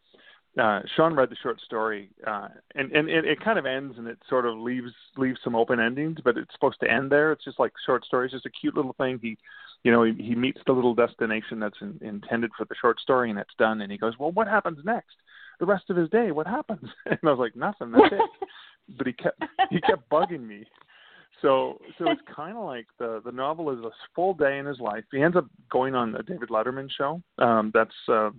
uh, 0.58 0.80
Sean 0.96 1.14
read 1.14 1.30
the 1.30 1.36
short 1.36 1.60
story, 1.60 2.10
uh, 2.26 2.48
and 2.74 2.90
and 2.92 3.08
it, 3.08 3.24
it 3.24 3.40
kind 3.40 3.58
of 3.58 3.66
ends, 3.66 3.96
and 3.98 4.08
it 4.08 4.18
sort 4.28 4.46
of 4.46 4.58
leaves 4.58 4.92
leaves 5.16 5.38
some 5.44 5.54
open 5.54 5.78
endings, 5.78 6.18
but 6.24 6.36
it's 6.36 6.52
supposed 6.52 6.80
to 6.80 6.90
end 6.90 7.12
there. 7.12 7.32
It's 7.32 7.44
just 7.44 7.58
like 7.58 7.72
short 7.86 8.04
stories, 8.04 8.32
just 8.32 8.46
a 8.46 8.50
cute 8.50 8.74
little 8.74 8.94
thing. 8.94 9.18
He, 9.22 9.38
you 9.84 9.92
know, 9.92 10.02
he, 10.04 10.12
he 10.14 10.34
meets 10.34 10.60
the 10.66 10.72
little 10.72 10.94
destination 10.94 11.60
that's 11.60 11.80
in, 11.80 11.98
intended 12.02 12.50
for 12.56 12.64
the 12.64 12.74
short 12.80 13.00
story, 13.00 13.30
and 13.30 13.38
it's 13.38 13.54
done. 13.58 13.80
And 13.80 13.92
he 13.92 13.98
goes, 13.98 14.14
"Well, 14.18 14.32
what 14.32 14.48
happens 14.48 14.78
next? 14.84 15.16
The 15.60 15.66
rest 15.66 15.90
of 15.90 15.96
his 15.96 16.10
day, 16.10 16.30
what 16.30 16.46
happens?" 16.46 16.88
And 17.06 17.18
I 17.22 17.30
was 17.30 17.38
like, 17.38 17.56
"Nothing. 17.56 17.92
That's 17.92 18.12
it." 18.12 18.20
But 18.96 19.06
he 19.06 19.12
kept 19.12 19.42
he 19.68 19.82
kept 19.82 20.08
bugging 20.08 20.46
me. 20.46 20.64
so 21.42 21.78
so 21.98 22.10
it's 22.10 22.22
kind 22.34 22.56
of 22.56 22.64
like 22.64 22.86
the 22.98 23.20
the 23.22 23.30
novel 23.32 23.70
is 23.70 23.84
a 23.84 23.90
full 24.14 24.32
day 24.32 24.56
in 24.56 24.64
his 24.64 24.80
life. 24.80 25.04
He 25.12 25.20
ends 25.20 25.36
up 25.36 25.46
going 25.70 25.94
on 25.94 26.14
a 26.14 26.22
David 26.22 26.48
Letterman 26.48 26.88
show. 26.96 27.20
Um, 27.36 27.70
that's 27.74 27.94
uh, 28.08 28.30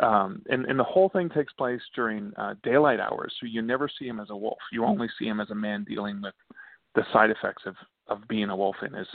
um, 0.00 0.42
and, 0.48 0.64
and 0.64 0.78
the 0.78 0.84
whole 0.84 1.10
thing 1.10 1.28
takes 1.28 1.52
place 1.52 1.82
during 1.94 2.32
uh, 2.36 2.54
daylight 2.62 2.98
hours, 2.98 3.32
so 3.38 3.46
you 3.46 3.60
never 3.62 3.88
see 3.98 4.06
him 4.06 4.20
as 4.20 4.30
a 4.30 4.36
wolf. 4.36 4.58
You 4.72 4.84
only 4.84 5.08
see 5.18 5.26
him 5.26 5.38
as 5.38 5.50
a 5.50 5.54
man 5.54 5.84
dealing 5.84 6.20
with 6.22 6.34
the 6.94 7.04
side 7.12 7.30
effects 7.30 7.64
of 7.66 7.76
of 8.08 8.26
being 8.28 8.50
a 8.50 8.56
wolf 8.56 8.76
in 8.86 8.92
his, 8.92 9.08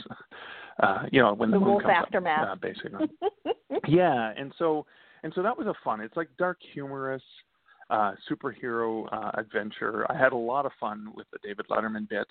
uh, 0.82 1.02
you 1.10 1.20
know, 1.20 1.34
when 1.34 1.50
the, 1.50 1.58
the 1.58 1.60
moon 1.60 1.70
wolf 1.70 1.82
comes 1.82 1.94
aftermath. 1.96 2.48
up, 2.48 2.52
uh, 2.52 2.54
basically. 2.56 3.10
yeah, 3.88 4.32
and 4.36 4.52
so 4.58 4.86
and 5.22 5.32
so 5.34 5.42
that 5.42 5.56
was 5.56 5.66
a 5.66 5.74
fun. 5.84 6.00
It's 6.00 6.16
like 6.16 6.28
dark, 6.38 6.58
humorous 6.72 7.22
uh, 7.90 8.12
superhero 8.30 9.06
uh, 9.12 9.32
adventure. 9.34 10.06
I 10.10 10.16
had 10.16 10.32
a 10.32 10.36
lot 10.36 10.66
of 10.66 10.72
fun 10.78 11.08
with 11.14 11.26
the 11.32 11.38
David 11.42 11.66
Letterman 11.68 12.08
bit 12.08 12.26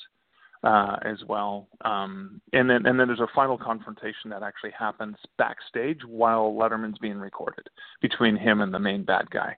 uh, 0.64 0.98
as 1.04 1.18
well. 1.28 1.68
Um, 1.86 2.42
and 2.54 2.70
then 2.70 2.86
and 2.86 3.00
then 3.00 3.08
there's 3.08 3.20
a 3.20 3.28
final 3.36 3.58
confrontation 3.58 4.30
that 4.30 4.44
actually 4.44 4.72
happens 4.78 5.16
backstage 5.38 6.00
while 6.08 6.52
Letterman's 6.52 6.98
being 7.00 7.18
recorded 7.18 7.68
between 8.02 8.36
him 8.36 8.62
and 8.62 8.74
the 8.74 8.80
main 8.80 9.04
bad 9.04 9.30
guy. 9.30 9.56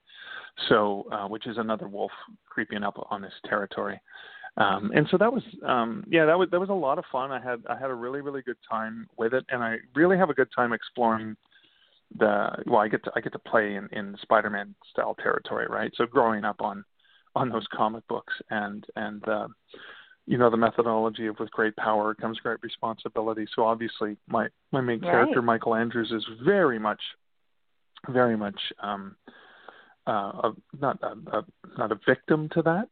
So 0.69 1.07
uh, 1.11 1.27
which 1.27 1.47
is 1.47 1.57
another 1.57 1.87
wolf 1.87 2.11
creeping 2.47 2.83
up 2.83 3.07
on 3.09 3.23
his 3.23 3.33
territory. 3.47 3.99
Um, 4.57 4.91
and 4.93 5.07
so 5.09 5.17
that 5.17 5.31
was 5.31 5.43
um, 5.65 6.03
yeah 6.09 6.25
that 6.25 6.37
was 6.37 6.49
that 6.51 6.59
was 6.59 6.69
a 6.69 6.73
lot 6.73 6.97
of 6.97 7.05
fun. 7.11 7.31
I 7.31 7.41
had 7.41 7.63
I 7.69 7.77
had 7.77 7.89
a 7.89 7.95
really 7.95 8.21
really 8.21 8.41
good 8.41 8.57
time 8.69 9.07
with 9.17 9.33
it, 9.33 9.45
and 9.49 9.63
I 9.63 9.77
really 9.95 10.17
have 10.17 10.29
a 10.29 10.33
good 10.33 10.49
time 10.55 10.73
exploring 10.73 11.35
the 12.17 12.49
well 12.65 12.81
I 12.81 12.89
get 12.89 13.03
to 13.05 13.11
I 13.15 13.21
get 13.21 13.31
to 13.33 13.39
play 13.39 13.75
in, 13.75 13.87
in 13.91 14.17
Spider-Man 14.21 14.75
style 14.91 15.15
territory, 15.15 15.67
right? 15.69 15.91
So 15.95 16.05
growing 16.05 16.43
up 16.43 16.61
on 16.61 16.83
on 17.35 17.49
those 17.49 17.65
comic 17.73 18.05
books 18.07 18.33
and 18.49 18.85
and 18.97 19.25
uh, 19.27 19.47
you 20.25 20.37
know 20.37 20.49
the 20.49 20.57
methodology 20.57 21.27
of 21.27 21.39
with 21.39 21.51
great 21.51 21.75
power 21.77 22.13
comes 22.13 22.37
great 22.39 22.61
responsibility. 22.61 23.47
So 23.55 23.63
obviously 23.63 24.17
my 24.27 24.47
my 24.71 24.81
main 24.81 24.99
right. 24.99 25.11
character 25.11 25.41
Michael 25.41 25.75
Andrews 25.75 26.11
is 26.11 26.25
very 26.43 26.77
much 26.77 27.01
very 28.09 28.35
much 28.35 28.59
um, 28.81 29.15
uh, 30.07 30.11
a, 30.11 30.51
not 30.79 30.99
a, 31.03 31.37
a 31.37 31.45
not 31.77 31.91
a 31.91 31.99
victim 32.05 32.49
to 32.49 32.61
that, 32.63 32.89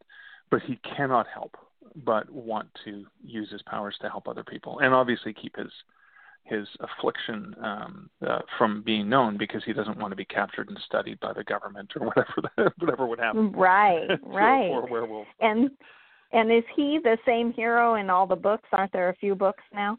but 0.50 0.62
he 0.62 0.78
cannot 0.96 1.26
help 1.32 1.56
but 2.04 2.30
want 2.30 2.68
to 2.84 3.04
use 3.24 3.50
his 3.50 3.62
powers 3.62 3.96
to 4.00 4.08
help 4.08 4.28
other 4.28 4.44
people 4.44 4.78
and 4.80 4.94
obviously 4.94 5.32
keep 5.32 5.56
his 5.56 5.70
his 6.44 6.66
affliction 6.80 7.54
um, 7.62 8.10
uh, 8.26 8.40
from 8.58 8.82
being 8.82 9.08
known 9.08 9.36
because 9.36 9.62
he 9.64 9.72
doesn't 9.72 9.98
want 9.98 10.10
to 10.10 10.16
be 10.16 10.24
captured 10.24 10.68
and 10.68 10.78
studied 10.84 11.18
by 11.20 11.32
the 11.32 11.44
government 11.44 11.90
or 11.98 12.06
whatever 12.56 12.74
whatever 12.78 13.06
would 13.06 13.20
happen. 13.20 13.52
Right, 13.52 14.08
right. 14.22 14.68
Or 14.68 14.86
werewolf. 14.86 15.28
And 15.40 15.70
and 16.32 16.50
is 16.52 16.64
he 16.76 16.98
the 17.02 17.18
same 17.26 17.52
hero 17.52 17.94
in 17.94 18.10
all 18.10 18.26
the 18.26 18.36
books? 18.36 18.68
Aren't 18.72 18.92
there 18.92 19.10
a 19.10 19.16
few 19.16 19.34
books 19.34 19.62
now? 19.72 19.98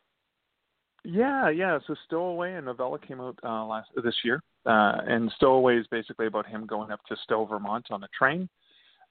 Yeah, 1.03 1.49
yeah. 1.49 1.79
So 1.87 1.95
Stowaway, 2.05 2.53
a 2.53 2.61
novella 2.61 2.99
came 2.99 3.19
out 3.19 3.37
uh, 3.43 3.65
last 3.65 3.89
this 4.03 4.15
year, 4.23 4.43
uh, 4.65 5.01
and 5.07 5.31
Stowaway 5.37 5.77
is 5.77 5.87
basically 5.89 6.27
about 6.27 6.45
him 6.45 6.67
going 6.67 6.91
up 6.91 6.99
to 7.07 7.15
Stowe, 7.23 7.45
Vermont, 7.45 7.87
on 7.89 8.03
a 8.03 8.07
train, 8.17 8.47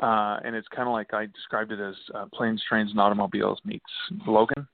uh, 0.01 0.39
and 0.45 0.57
it's 0.57 0.69
kind 0.69 0.89
of 0.89 0.93
like 0.93 1.13
I 1.13 1.27
described 1.27 1.73
it 1.73 1.81
as 1.81 1.95
uh, 2.15 2.27
planes, 2.33 2.63
trains, 2.69 2.91
and 2.91 3.01
automobiles 3.01 3.59
meets 3.65 3.85
Logan. 4.27 4.67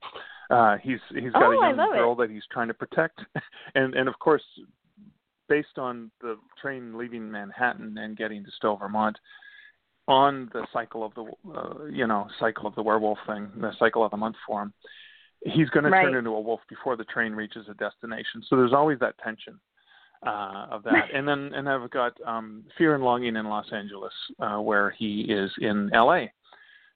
Uh, 0.51 0.77
he's 0.83 1.01
he's 1.11 1.33
got 1.33 1.45
oh, 1.45 1.61
a 1.61 1.69
young 1.69 1.77
girl 1.77 2.13
it. 2.13 2.19
that 2.19 2.31
he's 2.31 2.45
trying 2.53 2.69
to 2.69 2.75
protect, 2.75 3.21
and 3.75 3.95
and 3.95 4.09
of 4.09 4.19
course, 4.19 4.45
based 5.49 5.79
on 5.79 6.11
the 6.21 6.37
train 6.61 6.97
leaving 6.97 7.31
Manhattan 7.31 7.99
and 7.99 8.17
getting 8.17 8.45
to 8.45 8.51
Stowe, 8.53 8.77
Vermont, 8.77 9.19
on 10.07 10.49
the 10.53 10.67
cycle 10.73 11.05
of 11.05 11.13
the 11.15 11.25
uh, 11.53 11.87
you 11.87 12.07
know 12.07 12.29
cycle 12.39 12.67
of 12.67 12.75
the 12.77 12.83
werewolf 12.83 13.19
thing, 13.27 13.49
the 13.61 13.73
cycle 13.79 14.05
of 14.05 14.13
the 14.13 14.17
month 14.17 14.37
for 14.47 14.63
him, 14.63 14.73
he's 15.45 15.69
going 15.71 15.85
right. 15.87 16.05
to 16.05 16.11
turn 16.11 16.19
into 16.19 16.31
a 16.31 16.41
wolf 16.41 16.61
before 16.69 16.97
the 16.97 17.05
train 17.05 17.33
reaches 17.33 17.67
a 17.69 17.75
destination. 17.75 18.43
So 18.49 18.57
there's 18.57 18.73
always 18.73 19.01
that 19.01 19.19
tension 19.19 19.59
uh, 20.27 20.67
of 20.71 20.83
that. 20.85 21.09
and 21.15 21.27
then 21.27 21.53
and 21.55 21.69
I've 21.69 21.91
got 21.91 22.13
um, 22.27 22.65
Fear 22.77 22.95
and 22.95 23.05
Longing 23.05 23.37
in 23.37 23.47
Los 23.47 23.67
Angeles, 23.73 24.13
uh, 24.41 24.57
where 24.57 24.91
he 24.91 25.23
is 25.23 25.51
in 25.61 25.91
L.A. 25.95 26.33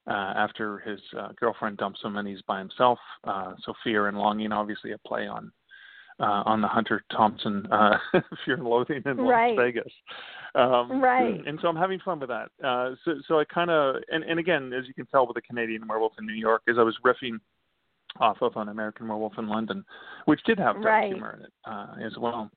Uh, 0.07 0.33
after 0.37 0.79
his 0.79 0.99
uh, 1.19 1.29
girlfriend 1.39 1.77
dumps 1.77 2.01
him 2.03 2.17
and 2.17 2.27
he's 2.27 2.43
by 2.43 2.59
himself. 2.59 2.99
Uh, 3.25 3.53
so 3.65 3.73
Fear 3.85 4.09
and 4.09 4.19
Longing, 4.19 4.51
obviously 4.51 4.93
a 4.93 4.99
play 4.99 5.27
on 5.27 5.53
uh, 6.21 6.43
on 6.47 6.61
the 6.61 6.69
Hunter 6.69 7.05
Thompson 7.11 7.67
uh, 7.71 7.97
Fear 8.45 8.57
and 8.57 8.65
Loathing 8.65 9.03
in 9.05 9.17
right. 9.19 9.57
Las 9.57 9.65
Vegas. 9.65 9.93
Um, 10.55 11.03
right. 11.03 11.41
And 11.47 11.59
so 11.63 11.69
I'm 11.69 11.77
having 11.77 12.01
fun 12.01 12.21
with 12.21 12.29
that. 12.29 12.51
Uh, 12.65 12.95
so 13.05 13.15
so 13.27 13.41
I 13.41 13.45
kind 13.45 13.71
of 13.71 13.97
and, 14.11 14.25
and 14.25 14.39
again, 14.39 14.73
as 14.73 14.87
you 14.87 14.95
can 14.95 15.07
tell 15.07 15.27
with 15.27 15.35
the 15.35 15.43
Canadian 15.43 15.87
Werewolf 15.87 16.13
in 16.19 16.27
New 16.27 16.35
York, 16.35 16.63
as 16.69 16.77
I 16.79 16.83
was 16.83 16.97
riffing 17.05 17.39
off 18.19 18.39
of 18.41 18.57
an 18.57 18.69
American 18.69 19.07
Werewolf 19.07 19.35
in 19.39 19.49
London, 19.49 19.85
which 20.25 20.43
did 20.45 20.59
have 20.59 20.75
dark 20.77 20.87
right. 20.87 21.13
humor 21.13 21.39
in 21.39 21.45
it 21.45 21.53
uh, 21.65 21.95
as 22.05 22.17
well. 22.19 22.51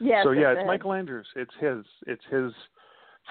Yes, 0.00 0.24
so 0.24 0.32
yeah, 0.32 0.52
it 0.52 0.58
it's. 0.58 0.66
Michael 0.66 0.92
Andrews. 0.92 1.26
It's 1.36 1.54
his. 1.60 1.84
It's 2.06 2.24
his 2.30 2.52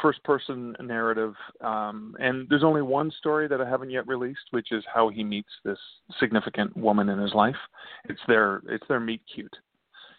first 0.02 0.24
person 0.24 0.76
narrative 0.82 1.34
um 1.62 2.16
and 2.20 2.48
there's 2.50 2.64
only 2.64 2.82
one 2.82 3.12
story 3.12 3.48
that 3.48 3.62
I 3.62 3.70
haven't 3.70 3.92
yet 3.92 4.08
released 4.08 4.48
which 4.52 4.72
is 4.72 4.84
how 4.92 5.10
he 5.10 5.24
meets 5.24 5.50
this 5.64 5.78
significant 6.20 6.76
woman 6.76 7.10
in 7.10 7.20
his 7.20 7.34
life 7.34 7.56
it's 8.10 8.22
their 8.28 8.62
it's 8.68 8.88
their 8.88 9.00
meet 9.00 9.22
cute 9.34 9.56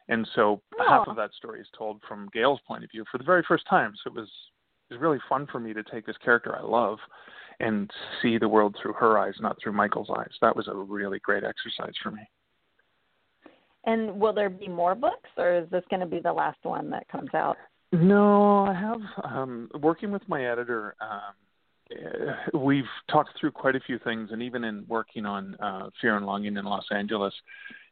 and 0.09 0.29
so 0.35 0.63
oh. 0.79 0.85
half 0.89 1.09
of 1.09 1.17
that 1.17 1.33
story 1.37 1.61
is 1.61 1.67
told 1.77 2.01
from 2.07 2.29
Gail's 2.33 2.61
point 2.67 2.85
of 2.85 2.91
view 2.91 3.05
for 3.11 3.19
the 3.19 3.25
very 3.25 3.43
first 3.47 3.65
time 3.69 3.95
so 4.03 4.11
it 4.11 4.15
was 4.15 4.29
it 4.91 4.95
was 4.95 5.01
really 5.01 5.19
fun 5.29 5.47
for 5.51 5.59
me 5.59 5.73
to 5.73 5.83
take 5.83 6.07
this 6.07 6.17
character 6.25 6.57
I 6.57 6.63
love 6.63 6.99
and 7.61 7.91
see 8.23 8.39
the 8.39 8.49
world 8.49 8.77
through 8.81 8.95
her 8.95 9.19
eyes 9.19 9.35
not 9.41 9.57
through 9.61 9.73
Michael's 9.73 10.11
eyes 10.17 10.33
that 10.41 10.55
was 10.55 10.69
a 10.69 10.75
really 10.75 11.19
great 11.19 11.43
exercise 11.43 11.95
for 12.03 12.13
me 12.13 12.23
and 13.87 14.19
will 14.19 14.33
there 14.33 14.51
be 14.51 14.69
more 14.69 14.95
books 14.95 15.31
or 15.37 15.55
is 15.55 15.69
this 15.71 15.85
going 15.91 16.01
to 16.01 16.07
be 16.07 16.21
the 16.21 16.33
last 16.33 16.59
one 16.63 16.91
that 16.91 17.09
comes 17.09 17.31
out 17.35 17.57
no, 17.95 18.65
I 18.67 18.75
have 18.75 19.01
um, 19.23 19.71
working 19.81 20.11
with 20.11 20.23
my 20.29 20.51
editor. 20.51 20.97
Um, 21.01 22.61
we've 22.61 22.85
talked 23.11 23.39
through 23.39 23.53
quite 23.53 23.77
a 23.77 23.81
few 23.81 23.99
things, 24.01 24.31
and 24.33 24.43
even 24.43 24.65
in 24.65 24.85
working 24.89 25.27
on 25.27 25.55
uh, 25.57 25.91
Fear 26.01 26.17
and 26.17 26.27
Longing 26.27 26.57
in 26.57 26.65
Los 26.65 26.87
Angeles, 26.91 27.33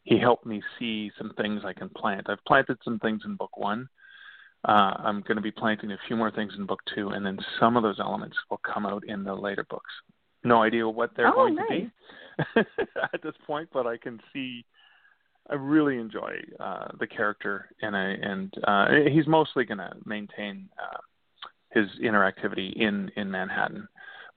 he 0.02 0.18
helped 0.18 0.44
me 0.44 0.60
see 0.78 1.12
some 1.16 1.32
things 1.36 1.62
I 1.64 1.72
can 1.72 1.88
plant. 1.88 2.28
I've 2.28 2.44
planted 2.46 2.78
some 2.84 2.98
things 2.98 3.22
in 3.24 3.36
book 3.36 3.56
one. 3.56 3.88
Uh, 4.66 4.94
I'm 4.98 5.20
going 5.22 5.36
to 5.36 5.42
be 5.42 5.52
planting 5.52 5.92
a 5.92 5.98
few 6.08 6.16
more 6.16 6.32
things 6.32 6.52
in 6.58 6.66
book 6.66 6.80
two, 6.94 7.10
and 7.10 7.24
then 7.24 7.38
some 7.60 7.76
of 7.76 7.84
those 7.84 8.00
elements 8.00 8.36
will 8.50 8.60
come 8.64 8.86
out 8.86 9.04
in 9.06 9.22
the 9.22 9.34
later 9.34 9.64
books. 9.70 9.90
No 10.42 10.62
idea 10.62 10.88
what 10.88 11.10
they're 11.16 11.28
oh, 11.28 11.34
going 11.34 11.54
nice. 11.54 11.68
to 11.68 12.44
be 12.44 12.60
at 13.12 13.22
this 13.22 13.34
point, 13.46 13.68
but 13.72 13.86
I 13.86 13.98
can 13.98 14.18
see 14.32 14.64
I 15.50 15.54
really 15.54 15.98
enjoy 15.98 16.34
uh, 16.60 16.88
the 16.98 17.06
character, 17.06 17.68
and 17.82 17.96
I 17.96 18.10
and 18.10 18.54
uh, 18.64 18.86
he's 19.10 19.26
mostly 19.26 19.64
going 19.64 19.78
to 19.78 19.92
maintain 20.04 20.68
uh, 20.80 20.98
his 21.70 21.86
interactivity 22.02 22.74
in 22.74 23.10
in 23.16 23.30
Manhattan. 23.30 23.88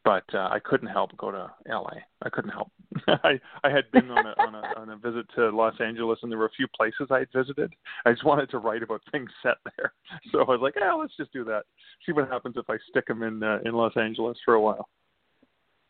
But 0.04 0.24
uh, 0.36 0.50
I 0.52 0.60
couldn't 0.60 0.90
help 0.90 1.18
go 1.18 1.32
to 1.32 1.52
L.A. 1.68 1.96
I 2.24 2.30
couldn't 2.30 2.52
help. 2.52 2.72
I 3.08 3.40
I 3.64 3.72
had 3.72 3.90
been 3.92 4.12
on 4.12 4.26
a, 4.26 4.36
on 4.40 4.56
a 4.56 4.80
on 4.80 4.90
a 4.90 4.98
visit 4.98 5.26
to 5.36 5.50
Los 5.50 5.74
Angeles, 5.80 6.20
and 6.22 6.32
there 6.32 6.38
were 6.38 6.46
a 6.46 6.58
few 6.58 6.68
places 6.76 7.08
I 7.10 7.20
had 7.20 7.30
visited. 7.36 7.74
I 8.06 8.12
just 8.12 8.24
wanted 8.24 8.50
to 8.52 8.60
write 8.60 8.84
about 8.84 9.02
things 9.12 9.30
set 9.44 9.58
there, 9.78 9.94
so 10.32 10.40
I 10.40 10.44
was 10.44 10.60
like, 10.62 10.76
"Yeah, 10.80 10.94
let's 10.94 11.18
just 11.18 11.34
do 11.34 11.44
that. 11.46 11.64
See 12.06 12.12
what 12.12 12.30
happens 12.30 12.56
if 12.58 12.70
I 12.70 12.78
stick 12.90 13.08
them 13.08 13.24
in 13.24 13.42
uh, 13.42 13.60
in 13.66 13.74
Los 13.74 13.98
Angeles 13.98 14.38
for 14.46 14.54
a 14.54 14.62
while." 14.62 14.90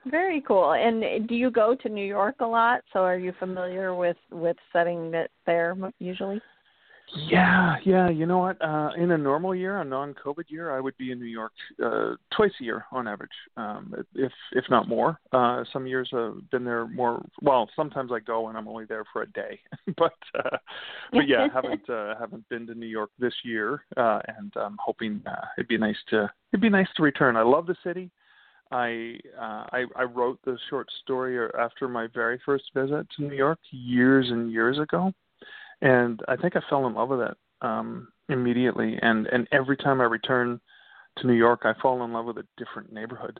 Very 0.09 0.41
cool. 0.41 0.73
And 0.73 1.27
do 1.27 1.35
you 1.35 1.49
go 1.49 1.75
to 1.75 1.89
New 1.89 2.05
York 2.05 2.35
a 2.39 2.45
lot? 2.45 2.81
So 2.93 2.99
are 2.99 3.17
you 3.17 3.33
familiar 3.39 3.95
with 3.95 4.17
with 4.31 4.57
setting 4.71 5.13
it 5.13 5.31
there 5.45 5.75
usually? 5.99 6.41
Yeah, 7.29 7.75
yeah. 7.85 8.09
You 8.09 8.25
know 8.25 8.39
what? 8.39 8.61
Uh, 8.61 8.89
in 8.97 9.11
a 9.11 9.17
normal 9.17 9.55
year, 9.55 9.79
a 9.79 9.85
non-COVID 9.85 10.45
year, 10.49 10.75
I 10.75 10.79
would 10.79 10.97
be 10.97 11.11
in 11.11 11.19
New 11.19 11.25
York 11.25 11.51
uh, 11.83 12.15
twice 12.35 12.51
a 12.59 12.63
year 12.63 12.85
on 12.91 13.07
average, 13.07 13.29
um, 13.57 13.93
if 14.15 14.31
if 14.51 14.65
not 14.69 14.87
more. 14.87 15.19
Uh, 15.31 15.63
some 15.71 15.87
years 15.87 16.09
I've 16.13 16.49
been 16.49 16.65
there 16.65 16.87
more. 16.87 17.23
Well, 17.41 17.69
sometimes 17.75 18.11
I 18.11 18.19
go 18.19 18.47
and 18.47 18.57
I'm 18.57 18.67
only 18.67 18.85
there 18.85 19.05
for 19.13 19.21
a 19.21 19.31
day, 19.31 19.59
but 19.97 20.13
uh, 20.37 20.57
but 21.11 21.27
yeah, 21.27 21.47
haven't 21.53 21.89
uh, 21.89 22.15
haven't 22.19 22.47
been 22.49 22.67
to 22.67 22.75
New 22.75 22.87
York 22.87 23.11
this 23.19 23.33
year, 23.43 23.85
uh, 23.97 24.19
and 24.37 24.51
I'm 24.55 24.77
hoping 24.83 25.21
uh, 25.25 25.45
it'd 25.57 25.67
be 25.67 25.77
nice 25.77 25.97
to 26.09 26.29
it'd 26.51 26.61
be 26.61 26.69
nice 26.69 26.89
to 26.97 27.03
return. 27.03 27.37
I 27.37 27.43
love 27.43 27.67
the 27.67 27.77
city. 27.83 28.11
I, 28.71 29.17
uh, 29.39 29.65
I 29.71 29.85
I 29.95 30.03
wrote 30.03 30.39
the 30.43 30.57
short 30.69 30.87
story 31.03 31.37
after 31.59 31.87
my 31.87 32.07
very 32.13 32.39
first 32.45 32.65
visit 32.73 33.07
to 33.15 33.23
New 33.23 33.35
York 33.35 33.59
years 33.71 34.27
and 34.29 34.51
years 34.51 34.79
ago, 34.79 35.13
and 35.81 36.21
I 36.27 36.35
think 36.35 36.55
I 36.55 36.61
fell 36.69 36.87
in 36.87 36.95
love 36.95 37.09
with 37.09 37.21
it 37.21 37.37
um, 37.61 38.07
immediately. 38.29 38.97
And 39.01 39.27
and 39.27 39.47
every 39.51 39.77
time 39.77 40.01
I 40.01 40.05
return 40.05 40.59
to 41.17 41.27
New 41.27 41.33
York, 41.33 41.61
I 41.63 41.73
fall 41.81 42.03
in 42.03 42.13
love 42.13 42.25
with 42.25 42.37
a 42.37 42.47
different 42.57 42.91
neighborhood 42.91 43.39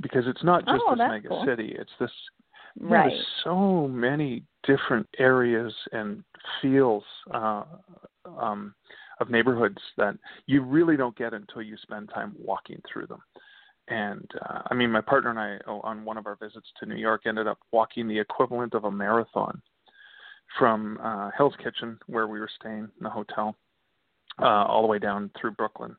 because 0.00 0.24
it's 0.26 0.44
not 0.44 0.66
just 0.66 0.82
oh, 0.86 0.94
this 0.94 1.06
mega 1.08 1.28
cool. 1.28 1.44
city. 1.46 1.74
It's 1.78 1.92
this 1.98 2.10
right. 2.80 3.08
there's 3.08 3.26
so 3.44 3.88
many 3.88 4.42
different 4.66 5.06
areas 5.18 5.72
and 5.92 6.22
feels 6.60 7.04
uh, 7.32 7.64
um, 8.38 8.74
of 9.20 9.30
neighborhoods 9.30 9.78
that 9.96 10.16
you 10.46 10.62
really 10.62 10.96
don't 10.96 11.16
get 11.16 11.32
until 11.32 11.62
you 11.62 11.76
spend 11.82 12.10
time 12.12 12.34
walking 12.38 12.80
through 12.92 13.06
them 13.06 13.22
and 13.88 14.28
uh, 14.48 14.62
I 14.70 14.74
mean, 14.74 14.90
my 14.90 15.00
partner 15.00 15.30
and 15.30 15.38
I, 15.38 15.58
oh, 15.66 15.80
on 15.80 16.04
one 16.04 16.16
of 16.16 16.26
our 16.26 16.36
visits 16.36 16.66
to 16.80 16.86
New 16.86 16.96
York, 16.96 17.22
ended 17.26 17.46
up 17.46 17.58
walking 17.72 18.08
the 18.08 18.18
equivalent 18.18 18.74
of 18.74 18.84
a 18.84 18.90
marathon 18.90 19.60
from 20.58 20.98
uh, 21.02 21.30
Hell's 21.36 21.54
Kitchen, 21.62 21.98
where 22.06 22.26
we 22.26 22.40
were 22.40 22.50
staying 22.60 22.88
in 22.98 23.02
the 23.02 23.10
hotel, 23.10 23.56
uh, 24.40 24.64
all 24.64 24.82
the 24.82 24.88
way 24.88 24.98
down 24.98 25.30
through 25.38 25.52
Brooklyn, 25.52 25.96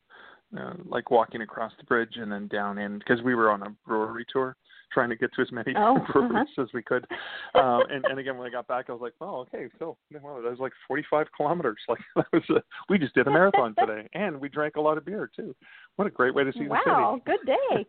uh, 0.58 0.74
like 0.86 1.12
walking 1.12 1.42
across 1.42 1.74
the 1.78 1.86
bridge 1.86 2.16
and 2.16 2.32
then 2.32 2.48
down 2.48 2.78
in 2.78 2.98
because 3.00 3.22
we 3.22 3.36
were 3.36 3.52
on 3.52 3.64
a 3.64 3.76
brewery 3.86 4.26
tour 4.32 4.56
trying 4.96 5.10
to 5.10 5.16
get 5.16 5.32
to 5.34 5.42
as 5.42 5.52
many 5.52 5.74
oh, 5.78 6.00
breweries 6.12 6.48
uh-huh. 6.58 6.64
as 6.64 6.70
we 6.74 6.82
could. 6.82 7.06
Um, 7.54 7.84
and, 7.92 8.04
and 8.06 8.18
again, 8.18 8.38
when 8.38 8.48
I 8.48 8.52
got 8.52 8.68
back, 8.68 8.86
I 8.90 8.94
was 8.94 9.02
like, 9.02 9.14
"Oh, 9.22 9.42
okay, 9.42 9.68
so 9.78 9.98
well, 10.24 10.42
that 10.42 10.50
was 10.50 10.60
like 10.60 10.74
45 10.88 11.28
kilometers. 11.38 11.78
Like 11.88 12.00
that 12.16 12.26
was 12.34 12.44
a, 12.50 12.64
we 12.90 12.98
just 12.98 13.14
did 13.14 13.28
a 13.28 13.32
marathon 13.32 13.76
today, 13.78 14.08
and 14.14 14.40
we 14.42 14.50
drank 14.50 14.76
a 14.76 14.82
lot 14.82 14.98
of 14.98 15.06
beer 15.06 15.30
too. 15.36 15.56
What 15.98 16.08
a 16.08 16.10
great 16.10 16.34
way 16.34 16.44
to 16.44 16.52
see 16.54 16.68
wow, 16.68 16.80
the 16.84 16.90
city! 16.90 16.96
Wow, 16.96 17.22
good 17.26 17.46
day. 17.46 17.86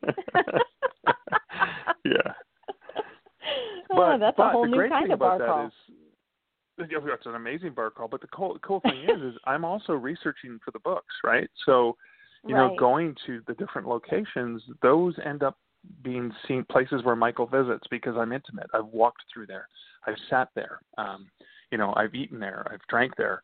yeah. 2.05 2.33
Oh, 3.91 3.97
But, 3.97 4.19
that's 4.19 4.37
but 4.37 4.49
a 4.49 4.51
whole 4.51 4.67
new 4.67 4.89
kind 4.89 5.05
thing 5.05 5.13
of 5.13 5.19
bar 5.19 5.37
about 5.37 5.47
crawl. 5.47 5.59
that 6.79 6.85
is 6.85 6.91
yeah, 6.91 6.99
that's 7.09 7.27
an 7.27 7.35
amazing 7.37 7.73
bar 7.73 7.91
crawl. 7.91 8.09
But 8.09 8.21
the 8.21 8.27
cool, 8.29 8.59
cool 8.63 8.81
thing 8.81 9.07
is, 9.09 9.23
is 9.23 9.39
I'm 9.45 9.65
also 9.65 9.93
researching 9.95 10.59
for 10.65 10.73
the 10.73 10.81
books, 10.81 11.15
right? 11.25 11.49
So, 11.65 11.97
you 12.47 12.55
know, 12.55 12.69
Right. 12.69 12.79
going 12.79 13.17
to 13.27 13.41
the 13.47 13.55
different 13.55 13.89
locations, 13.89 14.63
those 14.83 15.15
end 15.25 15.43
up 15.43 15.57
being 16.03 16.33
seen 16.47 16.65
places 16.71 17.03
where 17.05 17.17
Michael 17.17 17.47
visits 17.47 17.85
because 17.91 18.17
I'm 18.17 18.33
intimate. 18.33 18.69
I've 18.75 18.87
walked 18.87 19.23
through 19.33 19.47
there, 19.47 19.69
I've 20.07 20.17
sat 20.31 20.49
there, 20.55 20.81
um, 20.99 21.27
you 21.71 21.79
know, 21.79 21.93
I've 21.97 22.15
eaten 22.15 22.39
there, 22.39 22.67
I've 22.71 22.87
drank 22.89 23.17
there, 23.17 23.43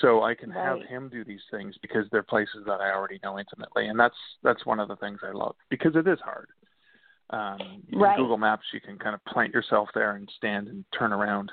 so 0.00 0.22
I 0.22 0.34
can 0.34 0.50
have 0.50 0.82
him 0.82 1.08
do 1.08 1.24
these 1.24 1.42
things 1.50 1.76
because 1.80 2.06
they're 2.10 2.22
places 2.22 2.64
that 2.66 2.80
I 2.80 2.92
already 2.92 3.20
know 3.22 3.38
intimately, 3.38 3.86
and 3.88 3.98
that's 3.98 4.16
that's 4.42 4.66
one 4.66 4.80
of 4.80 4.88
the 4.88 4.96
things 4.96 5.20
I 5.22 5.32
love 5.32 5.54
because 5.70 5.94
it 5.94 6.06
is 6.08 6.18
hard. 6.20 6.48
Um, 7.30 7.82
Right. 7.92 8.16
Google 8.16 8.38
Maps, 8.38 8.66
you 8.72 8.80
can 8.80 8.98
kind 8.98 9.14
of 9.14 9.24
plant 9.24 9.52
yourself 9.54 9.88
there 9.94 10.16
and 10.16 10.28
stand 10.36 10.68
and 10.68 10.84
turn 10.96 11.12
around 11.12 11.50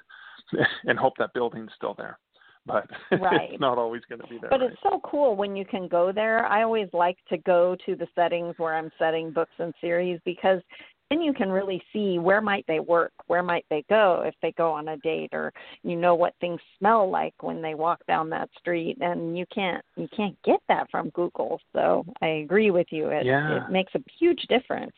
and 0.85 0.97
hope 0.97 1.13
that 1.17 1.33
building's 1.33 1.71
still 1.75 1.93
there. 1.97 2.19
But 2.65 2.87
Right. 3.11 3.51
it's 3.51 3.61
not 3.61 3.77
always 3.77 4.01
going 4.07 4.21
to 4.21 4.27
be 4.27 4.37
there. 4.39 4.49
But 4.49 4.61
right? 4.61 4.71
it's 4.71 4.81
so 4.83 5.01
cool 5.03 5.35
when 5.35 5.55
you 5.55 5.65
can 5.65 5.87
go 5.87 6.11
there. 6.11 6.45
I 6.45 6.63
always 6.63 6.89
like 6.93 7.17
to 7.29 7.37
go 7.37 7.75
to 7.85 7.95
the 7.95 8.07
settings 8.15 8.55
where 8.57 8.75
I'm 8.75 8.91
setting 8.99 9.31
books 9.31 9.51
and 9.59 9.73
series 9.81 10.19
because 10.25 10.61
then 11.09 11.21
you 11.21 11.33
can 11.33 11.49
really 11.49 11.83
see 11.91 12.19
where 12.19 12.39
might 12.39 12.65
they 12.67 12.79
work, 12.79 13.11
where 13.27 13.43
might 13.43 13.65
they 13.69 13.83
go 13.89 14.23
if 14.25 14.33
they 14.41 14.53
go 14.53 14.71
on 14.71 14.87
a 14.87 14.97
date 14.97 15.31
or 15.33 15.51
you 15.83 15.97
know 15.97 16.15
what 16.15 16.33
things 16.39 16.61
smell 16.79 17.09
like 17.09 17.33
when 17.41 17.61
they 17.61 17.73
walk 17.73 17.99
down 18.07 18.29
that 18.29 18.49
street 18.57 18.97
and 19.01 19.37
you 19.37 19.45
can't 19.53 19.83
you 19.97 20.07
can't 20.15 20.41
get 20.43 20.61
that 20.69 20.89
from 20.89 21.09
Google. 21.09 21.59
So 21.73 22.05
I 22.21 22.27
agree 22.27 22.71
with 22.71 22.87
you. 22.91 23.09
It 23.09 23.25
Yeah. 23.25 23.67
it 23.67 23.71
makes 23.71 23.93
a 23.95 24.03
huge 24.19 24.41
difference. 24.47 24.93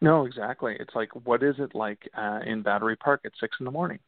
No, 0.00 0.26
exactly. 0.26 0.76
It's 0.80 0.94
like 0.94 1.10
what 1.24 1.44
is 1.44 1.54
it 1.58 1.74
like 1.76 2.08
uh, 2.16 2.40
in 2.44 2.62
Battery 2.62 2.96
Park 2.96 3.20
at 3.24 3.32
six 3.38 3.56
in 3.60 3.66
the 3.66 3.70
morning? 3.70 4.00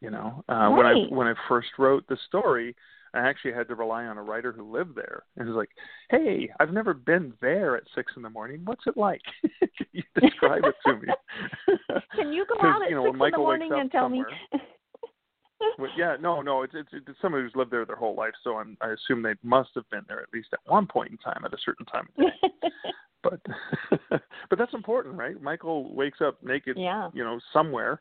You 0.00 0.10
know, 0.10 0.44
uh, 0.48 0.68
when 0.70 0.84
I 0.84 0.94
when 1.08 1.26
I 1.26 1.34
first 1.48 1.68
wrote 1.78 2.06
the 2.06 2.18
story, 2.26 2.76
I 3.14 3.20
actually 3.20 3.54
had 3.54 3.66
to 3.68 3.74
rely 3.74 4.04
on 4.04 4.18
a 4.18 4.22
writer 4.22 4.52
who 4.52 4.70
lived 4.70 4.94
there, 4.94 5.22
and 5.36 5.48
was 5.48 5.56
like, 5.56 5.70
"Hey, 6.10 6.50
I've 6.60 6.72
never 6.72 6.92
been 6.92 7.32
there 7.40 7.76
at 7.76 7.84
six 7.94 8.12
in 8.14 8.22
the 8.22 8.28
morning. 8.28 8.60
What's 8.64 8.86
it 8.86 8.96
like? 8.96 9.22
Can 9.60 9.86
you 9.92 10.02
describe 10.20 10.64
it 10.64 10.74
to 10.86 10.96
me?" 10.96 11.08
Can 12.14 12.32
you 12.32 12.44
go 12.46 12.56
out 12.68 12.82
at 12.82 12.90
you 12.90 12.96
know, 12.96 13.06
six 13.06 13.14
in 13.14 13.30
the 13.32 13.38
morning 13.38 13.72
and 13.72 13.90
tell 13.90 14.10
me? 14.10 14.22
Well, 15.78 15.90
yeah, 15.96 16.16
no, 16.20 16.40
no, 16.40 16.62
it's, 16.62 16.74
it's 16.74 16.88
it's 16.92 17.18
somebody 17.20 17.44
who's 17.44 17.54
lived 17.54 17.70
there 17.70 17.84
their 17.84 17.96
whole 17.96 18.14
life, 18.14 18.32
so 18.42 18.56
I'm, 18.56 18.76
I 18.80 18.90
assume 18.92 19.22
they 19.22 19.34
must 19.42 19.70
have 19.74 19.88
been 19.90 20.02
there 20.08 20.20
at 20.20 20.28
least 20.32 20.48
at 20.52 20.60
one 20.66 20.86
point 20.86 21.10
in 21.10 21.18
time 21.18 21.42
at 21.44 21.52
a 21.52 21.58
certain 21.64 21.86
time. 21.86 22.08
But 23.22 23.40
but 24.50 24.58
that's 24.58 24.74
important, 24.74 25.16
right? 25.16 25.40
Michael 25.42 25.92
wakes 25.94 26.20
up 26.20 26.40
naked, 26.44 26.76
Yeah. 26.78 27.10
you 27.12 27.24
know, 27.24 27.40
somewhere 27.52 28.00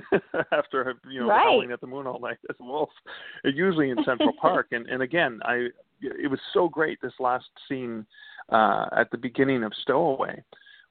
after 0.52 0.94
you 1.10 1.20
know 1.20 1.26
Right. 1.28 1.42
howling 1.44 1.72
at 1.72 1.80
the 1.80 1.86
moon 1.86 2.06
all 2.06 2.18
night 2.20 2.38
as 2.48 2.56
a 2.58 2.64
wolf, 2.64 2.88
usually 3.44 3.90
in 3.90 4.02
Central 4.04 4.32
Park. 4.40 4.68
And 4.70 4.86
and 4.86 5.02
again, 5.02 5.40
I 5.44 5.68
it 6.00 6.30
was 6.30 6.40
so 6.54 6.68
great 6.68 7.00
this 7.02 7.12
last 7.20 7.50
scene 7.68 8.06
uh, 8.48 8.86
at 8.96 9.10
the 9.10 9.18
beginning 9.18 9.62
of 9.62 9.72
Stowaway 9.82 10.42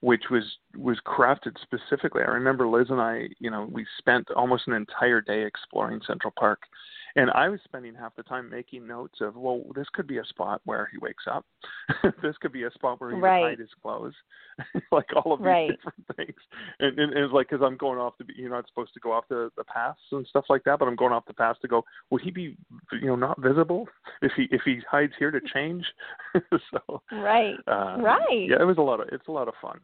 which 0.01 0.23
was 0.29 0.43
was 0.75 0.97
crafted 1.05 1.55
specifically. 1.61 2.21
I 2.23 2.31
remember 2.31 2.67
Liz 2.67 2.87
and 2.89 2.99
I, 3.01 3.29
you 3.39 3.49
know, 3.49 3.67
we 3.71 3.85
spent 3.97 4.29
almost 4.31 4.67
an 4.67 4.73
entire 4.73 5.21
day 5.21 5.43
exploring 5.43 6.01
Central 6.05 6.33
Park, 6.37 6.61
and 7.15 7.29
I 7.31 7.49
was 7.49 7.59
spending 7.65 7.93
half 7.93 8.15
the 8.15 8.23
time 8.23 8.49
making 8.49 8.87
notes 8.87 9.19
of, 9.21 9.35
well, 9.35 9.61
this 9.75 9.87
could 9.93 10.07
be 10.07 10.17
a 10.17 10.25
spot 10.25 10.61
where 10.65 10.87
he 10.91 10.97
wakes 10.97 11.25
up, 11.29 11.45
this 12.23 12.35
could 12.41 12.51
be 12.51 12.63
a 12.63 12.71
spot 12.71 12.99
where 12.99 13.11
he 13.11 13.17
Right. 13.21 13.43
hide 13.43 13.59
his 13.59 13.69
clothes, 13.81 14.13
like 14.91 15.07
all 15.15 15.33
of 15.33 15.39
these 15.39 15.45
Right. 15.45 15.69
different 15.69 16.05
things. 16.15 16.39
And, 16.79 16.97
and, 16.97 17.13
and 17.13 17.23
it's 17.25 17.33
like 17.33 17.49
because 17.49 17.63
I'm 17.63 17.77
going 17.77 17.99
off 17.99 18.13
the, 18.17 18.25
you're 18.35 18.49
not 18.49 18.67
supposed 18.67 18.93
to 18.95 18.99
go 18.99 19.11
off 19.11 19.25
the 19.29 19.51
the 19.57 19.63
paths 19.65 19.99
and 20.11 20.25
stuff 20.27 20.45
like 20.49 20.63
that, 20.63 20.79
but 20.79 20.87
I'm 20.87 20.95
going 20.95 21.13
off 21.13 21.25
the 21.27 21.33
paths 21.33 21.59
to 21.61 21.67
go. 21.67 21.83
Would 22.09 22.21
he 22.21 22.31
be, 22.31 22.57
you 22.93 23.07
know, 23.07 23.15
not 23.15 23.39
visible 23.39 23.87
if 24.21 24.31
he 24.35 24.47
if 24.51 24.61
he 24.65 24.79
hides 24.89 25.13
here 25.19 25.31
to 25.31 25.41
change? 25.53 25.85
so. 26.71 27.01
right. 27.11 27.55
Uh, 27.67 27.97
Right. 27.99 28.47
Yeah, 28.47 28.61
it 28.61 28.65
was 28.65 28.77
a 28.77 28.81
lot 28.81 28.99
of 28.99 29.09
it's 29.11 29.27
a 29.27 29.31
lot 29.31 29.47
of 29.47 29.53
fun. 29.61 29.79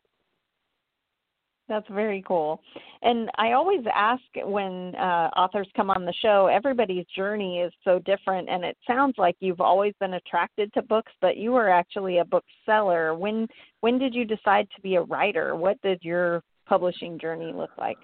That's 1.69 1.87
very 1.89 2.23
cool. 2.25 2.61
And 3.01 3.29
I 3.37 3.51
always 3.51 3.83
ask 3.93 4.23
when 4.43 4.95
uh, 4.95 5.29
authors 5.35 5.67
come 5.75 5.89
on 5.89 6.05
the 6.05 6.13
show, 6.21 6.47
everybody's 6.47 7.05
journey 7.15 7.59
is 7.59 7.73
so 7.83 7.99
different. 7.99 8.47
And 8.49 8.63
it 8.63 8.77
sounds 8.87 9.15
like 9.17 9.35
you've 9.41 9.59
always 9.59 9.93
been 9.99 10.13
attracted 10.13 10.73
to 10.73 10.81
books, 10.81 11.11
but 11.19 11.35
you 11.35 11.51
were 11.51 11.69
actually 11.69 12.19
a 12.19 12.25
bookseller. 12.25 13.15
When 13.15 13.47
when 13.81 13.99
did 13.99 14.15
you 14.15 14.23
decide 14.23 14.67
to 14.75 14.81
be 14.81 14.95
a 14.95 15.01
writer? 15.01 15.55
What 15.55 15.81
did 15.81 15.99
your 16.03 16.41
publishing 16.67 17.19
journey 17.19 17.51
look 17.53 17.71
like? 17.77 17.97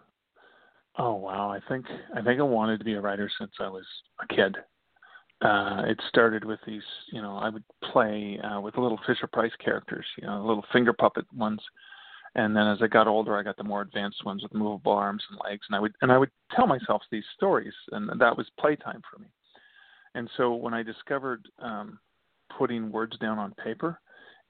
Oh 0.97 1.15
wow, 1.15 1.49
I 1.49 1.60
think 1.69 1.86
I 2.15 2.21
think 2.21 2.39
I 2.39 2.43
wanted 2.43 2.80
to 2.80 2.86
be 2.86 2.93
a 2.93 3.02
writer 3.02 3.32
since 3.39 3.52
I 3.60 3.69
was 3.69 3.86
a 4.21 4.28
kid. 4.28 4.58
Uh, 5.41 5.84
it 5.88 5.99
started 6.08 6.45
with 6.45 6.60
these, 6.65 6.84
you 7.12 7.21
know, 7.21 7.36
I 7.36 7.49
would 7.49 7.63
play 7.91 8.39
uh, 8.39 8.62
with 8.62 8.78
little 8.78 8.99
Fisher 9.06 9.28
Price 9.28 9.52
characters, 9.63 10.06
you 10.17 10.26
know, 10.26 10.45
little 10.45 10.63
finger 10.71 10.93
puppet 10.93 11.26
ones, 11.34 11.60
and 12.36 12.56
then 12.56 12.67
as 12.67 12.80
I 12.82 12.88
got 12.88 13.08
older, 13.08 13.38
I 13.38 13.43
got 13.43 13.58
the 13.58 13.63
more 13.63 13.82
advanced 13.82 14.26
ones 14.26 14.41
with 14.41 14.54
movable 14.54 14.93
arms 14.93 15.24
and 15.30 15.39
legs, 15.48 15.65
and 15.69 15.76
I 15.76 15.80
would 15.80 15.93
and 16.02 16.12
I 16.12 16.17
would 16.17 16.32
tell 16.56 16.67
myself 16.67 17.02
these 17.12 17.24
stories, 17.36 17.74
and 17.91 18.10
that 18.19 18.38
was 18.38 18.48
playtime 18.60 19.02
for 19.12 19.19
me. 19.19 19.28
And 20.15 20.30
so 20.38 20.54
when 20.54 20.74
I 20.74 20.84
discovered 20.84 21.48
um, 21.60 22.00
putting 22.58 22.91
words 22.91 23.17
down 23.19 23.39
on 23.39 23.54
paper, 23.56 24.00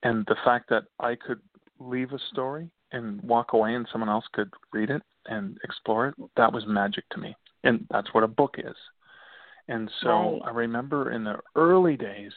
and 0.04 0.26
the 0.28 0.36
fact 0.44 0.70
that 0.70 0.84
I 1.00 1.16
could 1.16 1.40
leave 1.80 2.12
a 2.12 2.20
story 2.32 2.70
and 2.92 3.22
walk 3.22 3.54
away, 3.54 3.76
and 3.76 3.88
someone 3.92 4.10
else 4.10 4.26
could 4.34 4.52
read 4.72 4.90
it 4.90 5.02
and 5.26 5.58
explore 5.64 6.08
it, 6.10 6.16
that 6.38 6.52
was 6.52 6.66
magic 6.68 7.08
to 7.10 7.20
me, 7.20 7.36
and 7.64 7.86
that's 7.90 8.14
what 8.14 8.24
a 8.24 8.28
book 8.28 8.56
is. 8.58 8.76
And 9.68 9.90
so 10.02 10.10
Right. 10.10 10.42
I 10.46 10.50
remember 10.52 11.12
in 11.12 11.24
the 11.24 11.40
early 11.56 11.96
days 11.96 12.34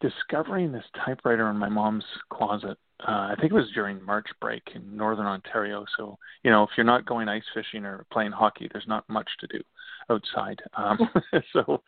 discovering 0.00 0.72
this 0.72 0.84
typewriter 1.04 1.48
in 1.50 1.56
my 1.56 1.68
mom's 1.68 2.04
closet. 2.30 2.76
Uh, 3.06 3.32
I 3.32 3.34
think 3.40 3.52
it 3.52 3.56
was 3.56 3.70
during 3.74 4.04
March 4.04 4.28
break 4.40 4.62
in 4.74 4.96
northern 4.96 5.26
Ontario. 5.26 5.84
So, 5.96 6.18
you 6.44 6.50
know, 6.50 6.62
if 6.62 6.70
you're 6.76 6.86
not 6.86 7.06
going 7.06 7.28
ice 7.28 7.42
fishing 7.54 7.84
or 7.84 8.06
playing 8.12 8.32
hockey, 8.32 8.68
there's 8.72 8.86
not 8.86 9.08
much 9.08 9.28
to 9.40 9.46
do 9.48 9.60
outside. 10.10 10.60
Um, 10.76 10.98
so 11.52 11.82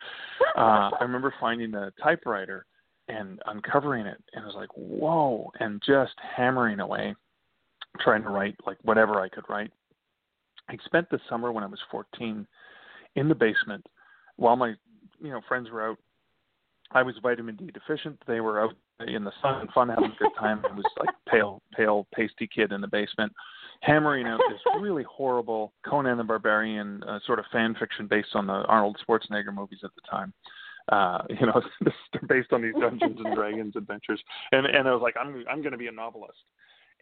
uh, 0.57 0.89
I 0.91 0.97
remember 1.01 1.33
finding 1.39 1.71
the 1.71 1.93
typewriter 2.03 2.65
and 3.07 3.39
uncovering 3.45 4.05
it, 4.05 4.21
and 4.33 4.43
I 4.43 4.47
was 4.47 4.55
like, 4.55 4.69
whoa, 4.75 5.51
and 5.59 5.81
just 5.85 6.13
hammering 6.35 6.79
away, 6.79 7.15
trying 8.01 8.23
to 8.23 8.29
write 8.29 8.55
like 8.65 8.77
whatever 8.83 9.21
I 9.21 9.29
could 9.29 9.45
write. 9.47 9.71
I 10.67 10.77
spent 10.85 11.09
the 11.09 11.19
summer 11.29 11.51
when 11.51 11.63
I 11.63 11.67
was 11.67 11.79
14 11.91 12.47
in 13.15 13.29
the 13.29 13.35
basement 13.35 13.85
while 14.37 14.55
my 14.55 14.73
you 15.21 15.29
know 15.29 15.41
friends 15.47 15.69
were 15.69 15.87
out 15.87 15.97
I 16.91 17.01
was 17.01 17.15
vitamin 17.21 17.55
D 17.55 17.71
deficient. 17.71 18.21
They 18.27 18.39
were 18.39 18.61
out 18.61 18.73
in 19.07 19.23
the 19.23 19.31
sun, 19.41 19.61
and 19.61 19.69
fun, 19.71 19.89
having 19.89 20.05
a 20.05 20.15
good 20.19 20.31
time. 20.39 20.63
I 20.69 20.73
was 20.73 20.85
like 20.99 21.13
pale, 21.29 21.61
pale, 21.75 22.07
pasty 22.13 22.47
kid 22.47 22.71
in 22.71 22.81
the 22.81 22.87
basement, 22.87 23.33
hammering 23.81 24.27
out 24.27 24.39
this 24.49 24.59
really 24.79 25.03
horrible 25.03 25.73
Conan 25.85 26.17
the 26.17 26.23
Barbarian 26.23 27.03
uh, 27.03 27.19
sort 27.25 27.39
of 27.39 27.45
fan 27.51 27.75
fiction 27.79 28.07
based 28.07 28.29
on 28.35 28.47
the 28.47 28.53
Arnold 28.53 28.97
Schwarzenegger 29.07 29.53
movies 29.53 29.79
at 29.83 29.91
the 29.95 30.01
time. 30.09 30.33
Uh, 30.91 31.23
you 31.29 31.47
know, 31.47 31.61
based 32.29 32.53
on 32.53 32.61
these 32.61 32.75
Dungeons 32.79 33.19
and 33.23 33.35
Dragons 33.35 33.75
adventures, 33.75 34.21
and 34.51 34.65
and 34.65 34.87
I 34.87 34.93
was 34.93 35.01
like, 35.01 35.15
I'm 35.19 35.43
I'm 35.49 35.61
going 35.61 35.73
to 35.73 35.77
be 35.77 35.87
a 35.87 35.91
novelist. 35.91 36.39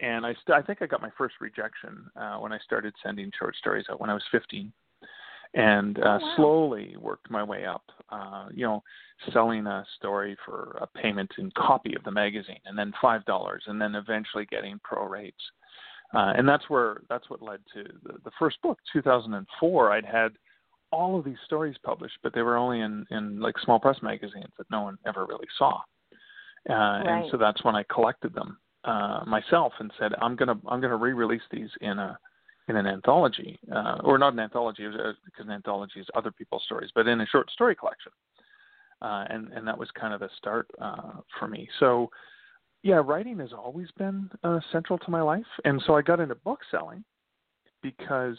And 0.01 0.25
I 0.25 0.33
st- 0.33 0.57
I 0.57 0.61
think 0.61 0.81
I 0.81 0.87
got 0.87 1.01
my 1.01 1.11
first 1.17 1.35
rejection 1.39 2.05
uh, 2.15 2.37
when 2.37 2.51
I 2.51 2.57
started 2.59 2.93
sending 3.03 3.31
short 3.37 3.55
stories 3.55 3.85
out 3.91 4.01
when 4.01 4.09
I 4.09 4.13
was 4.13 4.23
15 4.31 4.73
and 5.53 5.99
uh, 5.99 6.01
Oh, 6.21 6.25
wow. 6.25 6.33
slowly 6.35 6.95
worked 6.99 7.29
my 7.29 7.43
way 7.43 7.65
up. 7.65 7.83
Uh, 8.09 8.47
you 8.53 8.65
know, 8.65 8.83
selling 9.31 9.65
a 9.67 9.85
story 9.97 10.35
for 10.45 10.77
a 10.81 10.87
payment 10.87 11.31
in 11.37 11.51
copy 11.57 11.95
of 11.95 12.03
the 12.03 12.11
magazine, 12.11 12.59
and 12.65 12.77
then 12.77 12.93
five 13.01 13.23
dollars, 13.25 13.63
and 13.67 13.79
then 13.81 13.95
eventually 13.95 14.45
getting 14.45 14.79
pro 14.83 15.05
rates. 15.07 15.43
Uh, 16.13 16.33
and 16.37 16.47
that's 16.47 16.69
where 16.69 17.01
that's 17.09 17.29
what 17.29 17.41
led 17.41 17.59
to 17.73 17.83
the, 18.03 18.13
the 18.23 18.31
first 18.37 18.61
book, 18.61 18.77
2004. 18.91 19.91
I'd 19.91 20.05
had 20.05 20.33
all 20.91 21.17
of 21.17 21.25
these 21.25 21.37
stories 21.45 21.75
published, 21.83 22.17
but 22.21 22.33
they 22.35 22.43
were 22.43 22.55
only 22.57 22.81
in 22.81 23.05
in 23.09 23.39
like 23.39 23.55
small 23.63 23.79
press 23.79 23.97
magazines 24.03 24.53
that 24.57 24.69
no 24.69 24.81
one 24.83 24.97
ever 25.07 25.25
really 25.25 25.47
saw. 25.57 25.79
Uh, 26.69 26.73
Right. 26.73 27.03
And 27.07 27.31
so 27.31 27.37
that's 27.37 27.63
when 27.63 27.75
I 27.75 27.83
collected 27.83 28.33
them. 28.33 28.57
uh, 28.85 29.23
myself 29.25 29.71
and 29.79 29.91
said, 29.97 30.11
"I'm 30.21 30.35
gonna 30.35 30.57
I'm 30.67 30.81
gonna 30.81 30.97
re-release 30.97 31.41
these 31.51 31.69
in 31.81 31.97
a 31.99 32.19
in 32.67 32.75
an 32.77 32.87
anthology, 32.87 33.59
uh, 33.73 33.97
or 34.03 34.17
not 34.17 34.33
an 34.33 34.39
anthology, 34.39 34.87
because 34.87 35.45
an 35.45 35.51
anthology 35.51 35.99
is 35.99 36.07
other 36.15 36.31
people's 36.31 36.63
stories, 36.63 36.91
but 36.95 37.07
in 37.07 37.21
a 37.21 37.25
short 37.25 37.49
story 37.51 37.75
collection." 37.75 38.11
Uh, 39.01 39.25
and 39.29 39.51
and 39.51 39.67
that 39.67 39.77
was 39.77 39.89
kind 39.99 40.13
of 40.13 40.21
the 40.21 40.29
start 40.37 40.67
uh, 40.81 41.19
for 41.37 41.47
me. 41.47 41.67
So, 41.79 42.09
yeah, 42.83 43.01
writing 43.03 43.39
has 43.39 43.51
always 43.51 43.89
been 43.97 44.29
uh, 44.43 44.59
central 44.71 44.97
to 44.99 45.11
my 45.11 45.21
life, 45.21 45.45
and 45.65 45.81
so 45.85 45.95
I 45.95 46.01
got 46.01 46.21
into 46.21 46.35
book 46.35 46.59
selling 46.71 47.03
because 47.81 48.37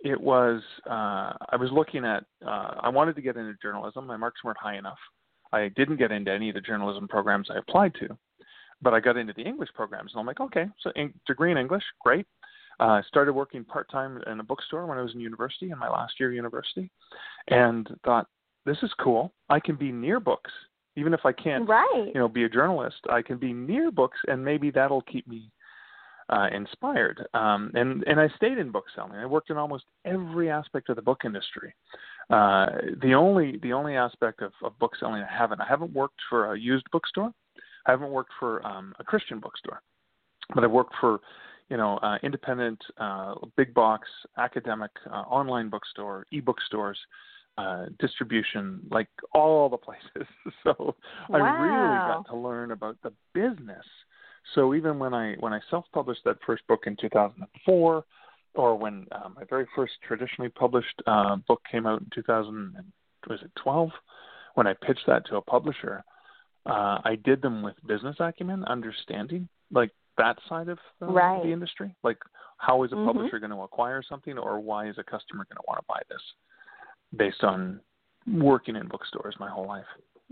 it 0.00 0.20
was 0.20 0.60
uh, 0.90 1.32
I 1.50 1.56
was 1.58 1.70
looking 1.72 2.04
at 2.04 2.24
uh, 2.44 2.74
I 2.80 2.88
wanted 2.88 3.14
to 3.16 3.22
get 3.22 3.36
into 3.36 3.54
journalism. 3.62 4.06
My 4.06 4.16
marks 4.16 4.42
weren't 4.44 4.58
high 4.58 4.76
enough. 4.76 4.98
I 5.52 5.68
didn't 5.76 5.96
get 5.96 6.10
into 6.10 6.32
any 6.32 6.48
of 6.48 6.54
the 6.54 6.60
journalism 6.60 7.06
programs 7.06 7.48
I 7.50 7.58
applied 7.58 7.94
to, 8.00 8.08
but 8.82 8.92
I 8.92 9.00
got 9.00 9.16
into 9.16 9.32
the 9.34 9.42
English 9.42 9.70
programs, 9.74 10.12
and 10.12 10.20
I'm 10.20 10.26
like, 10.26 10.40
okay, 10.40 10.66
so 10.80 10.90
in, 10.96 11.14
degree 11.26 11.52
in 11.52 11.58
English, 11.58 11.84
great. 12.00 12.26
I 12.78 12.98
uh, 12.98 13.02
started 13.08 13.32
working 13.32 13.64
part 13.64 13.90
time 13.90 14.22
in 14.30 14.40
a 14.40 14.44
bookstore 14.44 14.86
when 14.86 14.98
I 14.98 15.02
was 15.02 15.14
in 15.14 15.20
university, 15.20 15.70
in 15.70 15.78
my 15.78 15.88
last 15.88 16.14
year 16.20 16.28
of 16.28 16.34
university, 16.34 16.90
and 17.48 17.88
thought 18.04 18.26
this 18.64 18.76
is 18.82 18.90
cool. 19.00 19.32
I 19.48 19.60
can 19.60 19.76
be 19.76 19.92
near 19.92 20.20
books, 20.20 20.50
even 20.96 21.14
if 21.14 21.20
I 21.24 21.32
can't, 21.32 21.68
right. 21.68 22.10
you 22.12 22.20
know, 22.20 22.28
be 22.28 22.44
a 22.44 22.48
journalist. 22.48 22.98
I 23.08 23.22
can 23.22 23.38
be 23.38 23.52
near 23.52 23.90
books, 23.90 24.18
and 24.28 24.44
maybe 24.44 24.70
that'll 24.70 25.02
keep 25.02 25.26
me 25.26 25.50
uh, 26.28 26.48
inspired. 26.52 27.26
Um, 27.34 27.70
and 27.74 28.02
and 28.04 28.20
I 28.20 28.28
stayed 28.36 28.58
in 28.58 28.70
bookselling. 28.70 29.12
I 29.12 29.26
worked 29.26 29.50
in 29.50 29.56
almost 29.56 29.84
every 30.04 30.50
aspect 30.50 30.88
of 30.88 30.96
the 30.96 31.02
book 31.02 31.22
industry. 31.24 31.74
Uh, 32.30 32.66
the 33.02 33.14
only 33.14 33.58
the 33.62 33.72
only 33.72 33.96
aspect 33.96 34.42
of, 34.42 34.52
of 34.62 34.78
book 34.78 34.92
selling 34.98 35.22
I 35.22 35.32
haven't 35.32 35.60
I 35.60 35.66
haven't 35.68 35.92
worked 35.92 36.18
for 36.28 36.52
a 36.52 36.58
used 36.58 36.86
bookstore. 36.90 37.32
I 37.86 37.92
haven't 37.92 38.10
worked 38.10 38.32
for 38.40 38.66
um, 38.66 38.94
a 38.98 39.04
Christian 39.04 39.38
bookstore, 39.38 39.80
but 40.54 40.64
I've 40.64 40.72
worked 40.72 40.94
for 41.00 41.20
you 41.68 41.76
know 41.76 41.98
uh, 41.98 42.18
independent, 42.22 42.80
uh, 42.98 43.34
big 43.56 43.74
box, 43.74 44.08
academic, 44.38 44.90
uh, 45.10 45.24
online 45.28 45.68
bookstore, 45.68 46.26
e-book 46.32 46.58
stores. 46.66 46.98
Uh, 47.58 47.86
distribution, 47.98 48.82
like 48.90 49.08
all 49.32 49.70
the 49.70 49.78
places. 49.78 50.28
so 50.62 50.94
wow. 51.30 51.38
I 51.38 51.38
really 51.38 51.96
got 51.96 52.26
to 52.28 52.36
learn 52.36 52.70
about 52.70 52.98
the 53.02 53.10
business 53.32 53.86
so 54.54 54.74
even 54.74 54.98
when 54.98 55.12
I 55.12 55.34
when 55.40 55.52
I 55.52 55.60
self-published 55.70 56.22
that 56.24 56.38
first 56.46 56.66
book 56.66 56.84
in 56.86 56.96
2004, 57.00 58.04
or 58.54 58.78
when 58.78 59.06
uh, 59.12 59.28
my 59.34 59.42
very 59.48 59.66
first 59.74 59.94
traditionally 60.06 60.50
published 60.50 61.02
uh, 61.06 61.36
book 61.48 61.62
came 61.70 61.86
out 61.86 62.00
in 62.00 62.08
2000, 62.14 62.74
was 63.28 63.40
it 63.42 63.50
12? 63.62 63.90
When 64.54 64.66
I 64.66 64.74
pitched 64.74 65.06
that 65.06 65.26
to 65.26 65.36
a 65.36 65.42
publisher, 65.42 66.02
uh, 66.64 66.98
I 67.04 67.18
did 67.22 67.42
them 67.42 67.62
with 67.62 67.74
business 67.86 68.16
acumen, 68.18 68.64
understanding 68.64 69.48
like 69.70 69.90
that 70.18 70.38
side 70.48 70.68
of 70.68 70.78
uh, 71.02 71.06
right. 71.06 71.42
the 71.42 71.52
industry. 71.52 71.94
Like, 72.02 72.18
how 72.58 72.82
is 72.84 72.92
a 72.92 72.94
mm-hmm. 72.94 73.06
publisher 73.06 73.38
going 73.38 73.50
to 73.50 73.60
acquire 73.62 74.02
something, 74.08 74.38
or 74.38 74.60
why 74.60 74.88
is 74.88 74.96
a 74.98 75.04
customer 75.04 75.44
going 75.44 75.56
to 75.56 75.64
want 75.66 75.78
to 75.78 75.84
buy 75.88 76.00
this? 76.08 76.22
Based 77.16 77.44
on 77.44 77.80
working 78.26 78.76
in 78.76 78.88
bookstores 78.88 79.36
my 79.38 79.48
whole 79.48 79.66
life. 79.66 79.84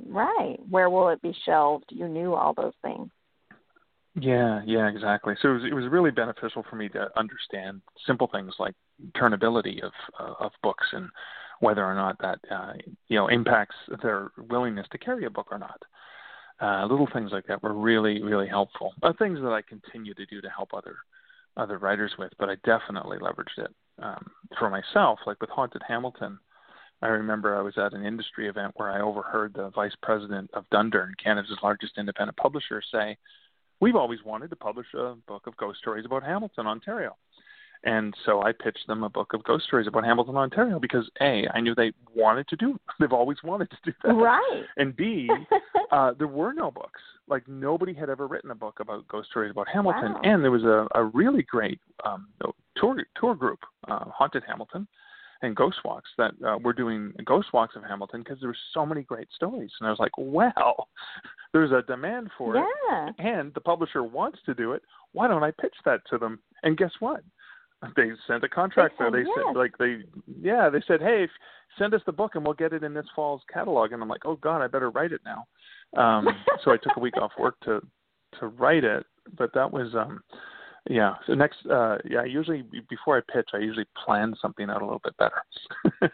Right. 0.09 0.57
Where 0.68 0.90
will 0.90 1.09
it 1.11 1.23
be 1.23 1.37
shelved? 1.44 1.85
You 1.90 2.09
knew 2.09 2.35
all 2.35 2.55
those 2.55 2.73
things. 2.83 3.11
Yeah, 4.16 4.62
yeah, 4.64 4.88
exactly. 4.88 5.35
So 5.42 5.51
it 5.51 5.53
was, 5.55 5.64
it 5.70 5.75
was 5.75 5.90
really 5.90 6.12
beneficial 6.12 6.64
for 6.68 6.77
me 6.77 6.88
to 6.90 7.09
understand 7.16 7.81
simple 8.07 8.29
things 8.29 8.55
like 8.59 8.75
turnability 9.16 9.83
of 9.83 9.92
uh, 10.20 10.35
of 10.38 10.53
books 10.62 10.87
and 10.92 11.09
whether 11.61 11.85
or 11.85 11.94
not 11.94 12.16
that 12.20 12.38
uh, 12.51 12.75
you 13.09 13.18
know 13.18 13.27
impacts 13.27 13.75
their 14.03 14.31
willingness 14.49 14.87
to 14.92 14.99
carry 14.99 15.25
a 15.25 15.31
book 15.31 15.49
or 15.51 15.59
not. 15.59 15.81
Uh, 16.61 16.87
little 16.87 17.09
things 17.12 17.33
like 17.33 17.47
that 17.47 17.62
were 17.62 17.73
really 17.73 18.23
really 18.23 18.49
helpful. 18.49 18.93
Uh, 19.03 19.12
things 19.19 19.40
that 19.40 19.53
I 19.53 19.62
continue 19.62 20.14
to 20.14 20.27
do 20.27 20.40
to 20.40 20.49
help 20.49 20.73
other 20.73 20.97
other 21.57 21.79
writers 21.79 22.12
with, 22.19 22.33
but 22.38 22.49
I 22.49 22.57
definitely 22.64 23.19
leveraged 23.19 23.59
it 23.59 23.75
um, 24.03 24.31
for 24.59 24.71
myself. 24.71 25.19
Like 25.27 25.40
with 25.40 25.51
Haunted 25.51 25.83
Hamilton, 25.87 26.38
I 27.03 27.09
remember 27.09 27.57
I 27.57 27.62
was 27.62 27.77
at 27.77 27.93
an 27.93 28.05
industry 28.05 28.49
event 28.49 28.73
where 28.77 28.90
I 28.90 29.01
overheard 29.01 29.55
the 29.55 29.71
vice 29.71 29.95
president 30.03 30.51
of 30.55 30.64
Dundurn, 30.73 31.12
Canada's 31.23 31.59
largest 31.62 31.99
independent 31.99 32.37
publisher, 32.37 32.83
say 32.90 33.17
we've 33.81 33.97
always 33.97 34.21
wanted 34.25 34.51
to 34.51 34.57
publish 34.57 34.87
a 34.95 35.14
book 35.27 35.47
of 35.47 35.57
ghost 35.57 35.79
stories 35.79 36.07
about 36.07 36.23
Hamilton, 36.23 36.67
Ontario. 36.67 37.17
And 37.85 38.14
so 38.25 38.42
I 38.42 38.53
pitched 38.53 38.87
them 38.87 39.03
a 39.03 39.11
book 39.11 39.35
of 39.35 39.44
ghost 39.44 39.66
stories 39.66 39.87
about 39.87 40.05
Hamilton, 40.05 40.37
Ontario, 40.37 40.81
because 40.81 41.09
A, 41.20 41.47
I 41.55 41.61
knew 41.61 41.75
they 41.75 41.92
wanted 42.14 42.49
to 42.49 42.57
do. 42.57 42.79
They've 43.01 43.12
always 43.12 43.38
wanted 43.44 43.70
to 43.70 43.77
do 43.85 43.92
that. 44.03 44.14
Right. 44.14 44.62
And 44.79 44.97
B, 44.97 45.29
uh, 45.92 46.12
there 46.18 46.27
were 46.27 46.55
no 46.55 46.70
books. 46.70 47.01
Like 47.29 47.47
nobody 47.47 47.92
had 47.92 48.09
ever 48.09 48.27
written 48.27 48.51
a 48.51 48.55
book 48.55 48.81
about 48.81 49.07
ghost 49.09 49.29
stories 49.31 49.51
about 49.51 49.68
Hamilton. 49.68 50.14
Wow. 50.14 50.20
And 50.25 50.42
there 50.42 50.51
was 50.51 50.64
a, 50.64 50.87
a 50.94 51.05
really 51.05 51.42
great 51.42 51.79
um, 52.05 52.29
tour 52.77 52.97
tour 53.20 53.35
group, 53.35 53.61
uh, 53.88 54.07
Haunted 54.07 54.44
Hamilton, 54.47 54.87
and 55.42 55.55
Ghost 55.55 55.77
Walks 55.85 56.09
that 56.16 56.33
uh, 56.47 56.59
were 56.59 56.73
doing 56.73 57.12
Ghost 57.25 57.53
Walks 57.53 57.77
of 57.77 57.85
Hamilton 57.85 58.23
because 58.23 58.40
there 58.40 58.49
were 58.49 58.57
so 58.73 58.87
many 58.87 59.03
great 59.03 59.29
stories. 59.35 59.70
And 59.81 59.87
I 59.87 59.90
was 59.90 59.99
like, 59.99 60.12
well, 60.16 60.88
there's 61.53 61.73
a 61.73 61.83
demand 61.83 62.31
for 62.37 62.57
yeah. 62.57 63.09
it, 63.09 63.14
and 63.18 63.53
the 63.55 63.61
publisher 63.61 64.03
wants 64.03 64.38
to 64.47 64.55
do 64.55 64.73
it. 64.73 64.83
Why 65.12 65.29
don't 65.29 65.44
I 65.44 65.51
pitch 65.51 65.75
that 65.85 66.01
to 66.11 66.18
them? 66.18 66.40
And 66.62 66.77
guess 66.77 66.92
what? 67.01 67.23
They 67.97 68.11
sent 68.27 68.44
a 68.44 68.49
contract 68.49 68.94
they 68.99 69.05
there. 69.05 69.11
They 69.11 69.18
yes. 69.18 69.38
said, 69.47 69.57
like 69.57 69.79
they, 69.79 69.99
yeah, 70.40 70.70
they 70.70 70.83
said, 70.87 71.01
hey, 71.01 71.29
send 71.79 71.94
us 71.94 72.01
the 72.07 72.12
book 72.12 72.33
and 72.35 72.44
we'll 72.44 72.55
get 72.55 72.73
it 72.73 72.83
in 72.83 72.94
this 72.94 73.07
fall's 73.14 73.42
catalog. 73.53 73.92
And 73.92 74.03
I'm 74.03 74.09
like, 74.09 74.25
oh 74.25 74.37
God, 74.37 74.62
I 74.62 74.66
better 74.66 74.90
write 74.90 75.12
it 75.12 75.20
now. 75.25 75.47
Um, 76.01 76.27
so 76.64 76.73
I 76.73 76.77
took 76.77 76.97
a 76.97 77.01
week 77.01 77.16
off 77.16 77.33
work 77.38 77.59
to 77.64 77.81
to 78.40 78.49
write 78.49 78.83
it, 78.83 79.07
but 79.37 79.55
that 79.55 79.70
was 79.70 79.94
um 79.94 80.20
yeah. 80.88 81.14
So 81.27 81.35
next, 81.35 81.64
uh, 81.70 81.99
yeah. 82.05 82.25
Usually 82.25 82.64
before 82.90 83.16
I 83.16 83.33
pitch, 83.33 83.49
I 83.55 83.59
usually 83.59 83.87
plan 84.05 84.35
something 84.40 84.68
out 84.68 84.83
a 84.83 84.85
little 84.85 85.01
bit 85.03 85.16
better. 85.16 85.42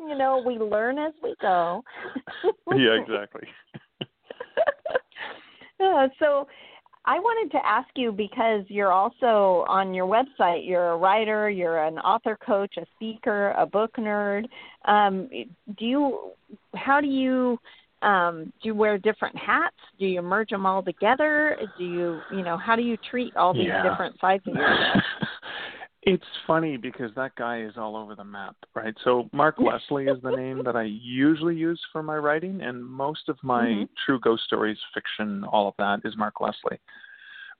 you 0.00 0.16
know, 0.16 0.42
we 0.44 0.58
learn 0.58 0.98
as 0.98 1.12
we 1.22 1.34
go. 1.40 1.82
yeah, 2.76 2.98
exactly. 3.00 3.48
uh, 5.82 6.08
so, 6.18 6.46
I 7.08 7.18
wanted 7.20 7.56
to 7.56 7.66
ask 7.66 7.88
you 7.96 8.12
because 8.12 8.64
you're 8.68 8.92
also 8.92 9.64
on 9.66 9.94
your 9.94 10.06
website. 10.06 10.68
You're 10.68 10.90
a 10.90 10.96
writer, 10.98 11.48
you're 11.48 11.82
an 11.82 11.98
author 12.00 12.36
coach, 12.44 12.74
a 12.76 12.84
speaker, 12.96 13.52
a 13.52 13.64
book 13.64 13.96
nerd. 13.96 14.44
Um, 14.84 15.30
do 15.78 15.86
you? 15.86 16.32
How 16.74 17.00
do 17.00 17.06
you? 17.06 17.58
um, 18.02 18.52
do 18.62 18.68
you 18.68 18.74
wear 18.74 18.98
different 18.98 19.36
hats? 19.36 19.76
Do 19.98 20.06
you 20.06 20.22
merge 20.22 20.50
them 20.50 20.66
all 20.66 20.82
together? 20.82 21.56
Do 21.78 21.84
you, 21.84 22.20
you 22.30 22.42
know, 22.42 22.56
how 22.56 22.76
do 22.76 22.82
you 22.82 22.96
treat 23.10 23.34
all 23.36 23.52
these 23.52 23.66
yeah. 23.66 23.88
different 23.88 24.20
sides 24.20 24.44
of 24.46 24.54
yourself? 24.54 25.02
It's 26.02 26.24
funny 26.46 26.76
because 26.76 27.10
that 27.16 27.34
guy 27.36 27.62
is 27.62 27.72
all 27.76 27.96
over 27.96 28.14
the 28.14 28.24
map, 28.24 28.56
right? 28.74 28.94
So 29.04 29.28
Mark 29.32 29.56
Leslie 29.58 30.06
is 30.06 30.22
the 30.22 30.36
name 30.36 30.62
that 30.64 30.76
I 30.76 30.84
usually 30.84 31.56
use 31.56 31.80
for 31.92 32.02
my 32.02 32.16
writing, 32.16 32.60
and 32.62 32.84
most 32.84 33.28
of 33.28 33.36
my 33.42 33.64
mm-hmm. 33.64 33.84
true 34.06 34.20
ghost 34.20 34.44
stories, 34.44 34.78
fiction, 34.94 35.44
all 35.44 35.68
of 35.68 35.74
that 35.78 36.08
is 36.08 36.16
Mark 36.16 36.40
Leslie. 36.40 36.80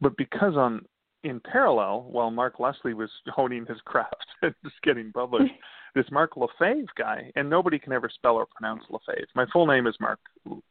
But 0.00 0.16
because 0.16 0.56
on 0.56 0.84
in 1.24 1.40
parallel, 1.40 2.06
while 2.10 2.30
Mark 2.30 2.60
Leslie 2.60 2.94
was 2.94 3.10
honing 3.26 3.66
his 3.66 3.78
craft 3.84 4.26
and 4.42 4.54
just 4.62 4.80
getting 4.82 5.12
published, 5.12 5.52
this 5.94 6.06
Mark 6.12 6.36
Lefebvre 6.36 6.86
guy, 6.96 7.32
and 7.34 7.50
nobody 7.50 7.78
can 7.78 7.92
ever 7.92 8.08
spell 8.12 8.36
or 8.36 8.46
pronounce 8.46 8.84
Lefebvre. 8.88 9.26
My 9.34 9.46
full 9.52 9.66
name 9.66 9.86
is 9.86 9.96
Mark 10.00 10.20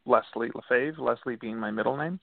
Leslie 0.05 0.51
Lefebvre, 0.55 1.03
Leslie 1.03 1.35
being 1.35 1.57
my 1.57 1.71
middle 1.71 1.97
name. 1.97 2.19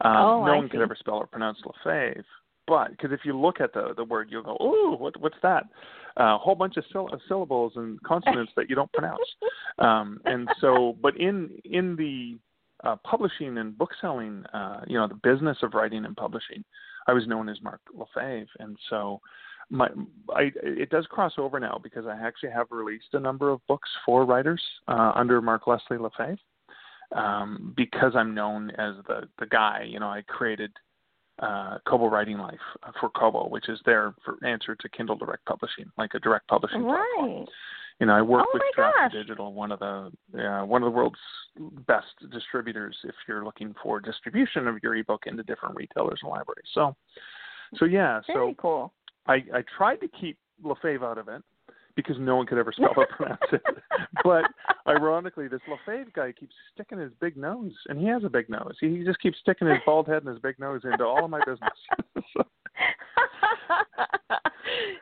Um, 0.00 0.16
oh, 0.16 0.44
no 0.44 0.52
I 0.52 0.56
one 0.56 0.66
see. 0.66 0.70
could 0.70 0.80
ever 0.80 0.96
spell 0.98 1.16
or 1.16 1.26
pronounce 1.26 1.58
Lefebvre. 1.64 2.24
But 2.66 2.90
because 2.90 3.12
if 3.12 3.20
you 3.24 3.38
look 3.38 3.60
at 3.60 3.72
the 3.72 3.94
the 3.96 4.04
word, 4.04 4.28
you'll 4.30 4.42
go, 4.42 4.56
"Ooh, 4.62 4.96
what, 4.96 5.18
what's 5.20 5.36
that?" 5.42 5.64
Uh, 6.18 6.34
a 6.34 6.38
whole 6.38 6.54
bunch 6.54 6.76
of 6.76 6.84
syll- 6.92 7.10
syllables 7.28 7.72
and 7.76 8.00
consonants 8.02 8.52
that 8.56 8.70
you 8.70 8.76
don't 8.76 8.92
pronounce. 8.92 9.20
Um, 9.78 10.20
and 10.24 10.48
so, 10.60 10.96
but 11.02 11.16
in 11.18 11.50
in 11.64 11.96
the 11.96 12.38
uh, 12.88 12.96
publishing 12.96 13.58
and 13.58 13.76
bookselling, 13.76 14.44
uh, 14.54 14.80
you 14.86 14.98
know, 14.98 15.08
the 15.08 15.14
business 15.14 15.58
of 15.62 15.74
writing 15.74 16.04
and 16.04 16.16
publishing, 16.16 16.64
I 17.06 17.12
was 17.12 17.26
known 17.26 17.48
as 17.48 17.60
Mark 17.62 17.80
Lefebvre, 17.92 18.46
and 18.60 18.76
so 18.88 19.20
my 19.70 19.88
I, 20.30 20.52
it 20.62 20.90
does 20.90 21.06
cross 21.06 21.32
over 21.38 21.58
now 21.60 21.78
because 21.82 22.06
I 22.06 22.16
actually 22.16 22.50
have 22.50 22.66
released 22.70 23.08
a 23.12 23.20
number 23.20 23.50
of 23.50 23.66
books 23.66 23.88
for 24.06 24.24
writers 24.24 24.62
uh, 24.88 25.12
under 25.14 25.40
Mark 25.42 25.66
Leslie 25.66 25.98
Lefebvre 25.98 26.38
um, 27.12 27.72
because 27.76 28.12
I'm 28.14 28.34
known 28.34 28.70
as 28.72 28.94
the 29.06 29.28
the 29.38 29.46
guy. 29.46 29.86
You 29.88 30.00
know, 30.00 30.08
I 30.08 30.22
created 30.22 30.72
uh, 31.40 31.78
Kobo 31.86 32.08
Writing 32.08 32.38
Life 32.38 32.58
for 33.00 33.10
Kobo, 33.10 33.48
which 33.48 33.68
is 33.68 33.80
their 33.84 34.14
for 34.24 34.38
answer 34.46 34.74
to 34.74 34.88
Kindle 34.90 35.16
Direct 35.16 35.44
Publishing, 35.46 35.86
like 35.98 36.14
a 36.14 36.20
direct 36.20 36.48
publishing 36.48 36.82
platform. 36.82 37.30
Right. 37.30 37.48
You 38.00 38.06
know, 38.06 38.14
I 38.14 38.22
work 38.22 38.46
Oh 38.46 38.50
with 38.52 38.62
Draft. 38.74 39.14
Digital, 39.14 39.52
one 39.52 39.70
of 39.70 39.78
the 39.78 40.10
uh, 40.36 40.64
one 40.64 40.82
of 40.82 40.86
the 40.86 40.96
world's 40.96 41.18
best 41.86 42.06
distributors. 42.32 42.96
If 43.04 43.14
you're 43.28 43.44
looking 43.44 43.74
for 43.82 44.00
distribution 44.00 44.66
of 44.66 44.78
your 44.82 44.96
ebook 44.96 45.24
into 45.26 45.42
different 45.44 45.76
retailers 45.76 46.18
and 46.22 46.30
libraries, 46.30 46.66
so 46.72 46.96
so 47.76 47.84
yeah, 47.84 48.20
Very 48.26 48.52
so 48.52 48.54
cool. 48.60 48.92
I, 49.26 49.34
I 49.54 49.64
tried 49.76 49.96
to 49.96 50.08
keep 50.20 50.38
Lefebvre 50.62 51.04
out 51.04 51.18
of 51.18 51.28
it 51.28 51.42
because 51.96 52.16
no 52.18 52.36
one 52.36 52.46
could 52.46 52.58
ever 52.58 52.72
spell 52.72 52.92
or 52.96 53.06
pronounce 53.16 53.40
it. 53.52 53.62
But 54.22 54.44
ironically, 54.86 55.48
this 55.48 55.60
Lefebvre 55.68 56.12
guy 56.14 56.32
keeps 56.32 56.54
sticking 56.72 56.98
his 56.98 57.12
big 57.20 57.36
nose, 57.36 57.72
and 57.88 57.98
he 57.98 58.06
has 58.06 58.24
a 58.24 58.28
big 58.28 58.48
nose. 58.48 58.76
He, 58.80 58.98
he 58.98 59.04
just 59.04 59.20
keeps 59.20 59.38
sticking 59.40 59.68
his 59.68 59.78
bald 59.86 60.08
head 60.08 60.24
and 60.24 60.28
his 60.28 60.40
big 60.40 60.58
nose 60.58 60.82
into 60.84 61.04
all 61.04 61.24
of 61.24 61.30
my 61.30 61.40
business. 61.40 61.70
so. 62.36 62.44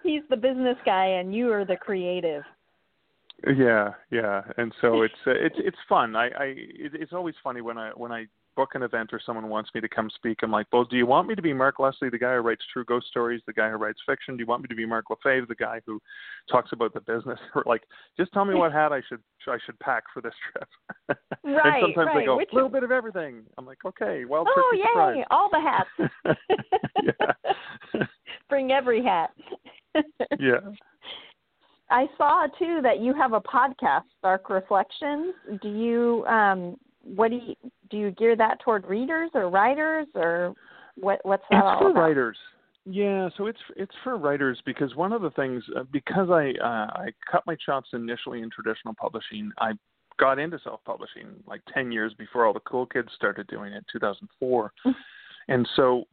He's 0.02 0.22
the 0.28 0.36
business 0.36 0.76
guy, 0.84 1.06
and 1.06 1.34
you 1.34 1.50
are 1.52 1.64
the 1.64 1.76
creative. 1.76 2.42
Yeah, 3.56 3.90
yeah, 4.10 4.42
and 4.56 4.72
so 4.80 5.02
it's 5.02 5.14
uh, 5.26 5.32
it's 5.32 5.56
it's 5.58 5.76
fun. 5.88 6.14
I 6.14 6.26
I 6.26 6.44
it, 6.56 6.92
it's 6.94 7.12
always 7.12 7.34
funny 7.42 7.60
when 7.60 7.76
I 7.76 7.90
when 7.90 8.12
I 8.12 8.26
book 8.56 8.70
an 8.74 8.82
event 8.82 9.10
or 9.12 9.20
someone 9.24 9.48
wants 9.48 9.70
me 9.74 9.80
to 9.80 9.88
come 9.88 10.10
speak. 10.14 10.38
I'm 10.42 10.50
like, 10.50 10.66
well, 10.72 10.84
do 10.84 10.96
you 10.96 11.06
want 11.06 11.28
me 11.28 11.34
to 11.34 11.42
be 11.42 11.52
Mark 11.52 11.78
Leslie, 11.78 12.10
the 12.10 12.18
guy 12.18 12.34
who 12.34 12.40
writes 12.40 12.64
true 12.72 12.84
ghost 12.84 13.06
stories, 13.08 13.40
the 13.46 13.52
guy 13.52 13.70
who 13.70 13.76
writes 13.76 14.00
fiction? 14.06 14.36
Do 14.36 14.40
you 14.40 14.46
want 14.46 14.62
me 14.62 14.68
to 14.68 14.74
be 14.74 14.86
Mark 14.86 15.10
Lefebvre, 15.10 15.46
the 15.46 15.54
guy 15.54 15.80
who 15.86 16.00
talks 16.50 16.72
about 16.72 16.94
the 16.94 17.00
business? 17.00 17.38
Or 17.54 17.62
like, 17.66 17.82
just 18.16 18.32
tell 18.32 18.44
me 18.44 18.54
what 18.54 18.72
hat 18.72 18.92
I 18.92 19.02
should 19.08 19.20
I 19.46 19.58
should 19.66 19.78
pack 19.80 20.04
for 20.12 20.22
this 20.22 20.34
trip. 20.52 20.68
Right, 21.44 21.82
and 21.82 21.92
sometimes 21.94 22.14
right. 22.14 22.20
they 22.20 22.24
go, 22.24 22.38
a 22.38 22.54
little 22.54 22.68
bit 22.68 22.84
of 22.84 22.92
everything. 22.92 23.42
I'm 23.58 23.66
like, 23.66 23.84
okay, 23.84 24.24
well, 24.24 24.44
oh 24.46 24.72
yay, 24.74 24.84
surprise. 24.92 25.24
all 25.30 25.50
the 25.50 25.60
hats. 25.60 25.90
Bring 28.48 28.70
every 28.70 29.02
hat. 29.02 29.30
yeah. 30.38 30.60
I 31.90 32.06
saw 32.16 32.46
too 32.58 32.80
that 32.82 33.00
you 33.00 33.12
have 33.14 33.32
a 33.34 33.40
podcast, 33.40 34.04
Dark 34.22 34.48
Reflections. 34.48 35.34
Do 35.60 35.68
you 35.68 36.24
um 36.26 36.76
what 37.14 37.30
do 37.30 37.36
you 37.36 37.54
do 37.90 37.96
you 37.98 38.10
gear 38.12 38.36
that 38.36 38.60
toward 38.60 38.86
readers 38.86 39.30
or 39.34 39.50
writers 39.50 40.06
or 40.14 40.54
what 40.96 41.20
what's 41.24 41.44
that 41.50 41.58
it's 41.58 41.64
all 41.64 41.78
for 41.80 41.90
about? 41.90 42.00
writers. 42.00 42.36
Yeah 42.84 43.28
so 43.36 43.46
it's 43.46 43.58
it's 43.76 43.94
for 44.02 44.16
writers 44.16 44.60
because 44.64 44.94
one 44.94 45.12
of 45.12 45.22
the 45.22 45.30
things 45.30 45.62
uh, 45.78 45.84
because 45.92 46.30
i 46.30 46.52
uh, 46.62 46.90
i 47.02 47.08
cut 47.30 47.42
my 47.46 47.56
chops 47.64 47.90
initially 47.92 48.42
in 48.42 48.50
traditional 48.50 48.94
publishing 48.94 49.50
i 49.58 49.72
got 50.18 50.38
into 50.38 50.58
self 50.64 50.80
publishing 50.84 51.28
like 51.46 51.60
10 51.72 51.92
years 51.92 52.12
before 52.18 52.44
all 52.44 52.52
the 52.52 52.60
cool 52.60 52.86
kids 52.86 53.08
started 53.14 53.46
doing 53.46 53.72
it 53.72 53.84
2004 53.92 54.72
and 55.48 55.68
so 55.76 56.04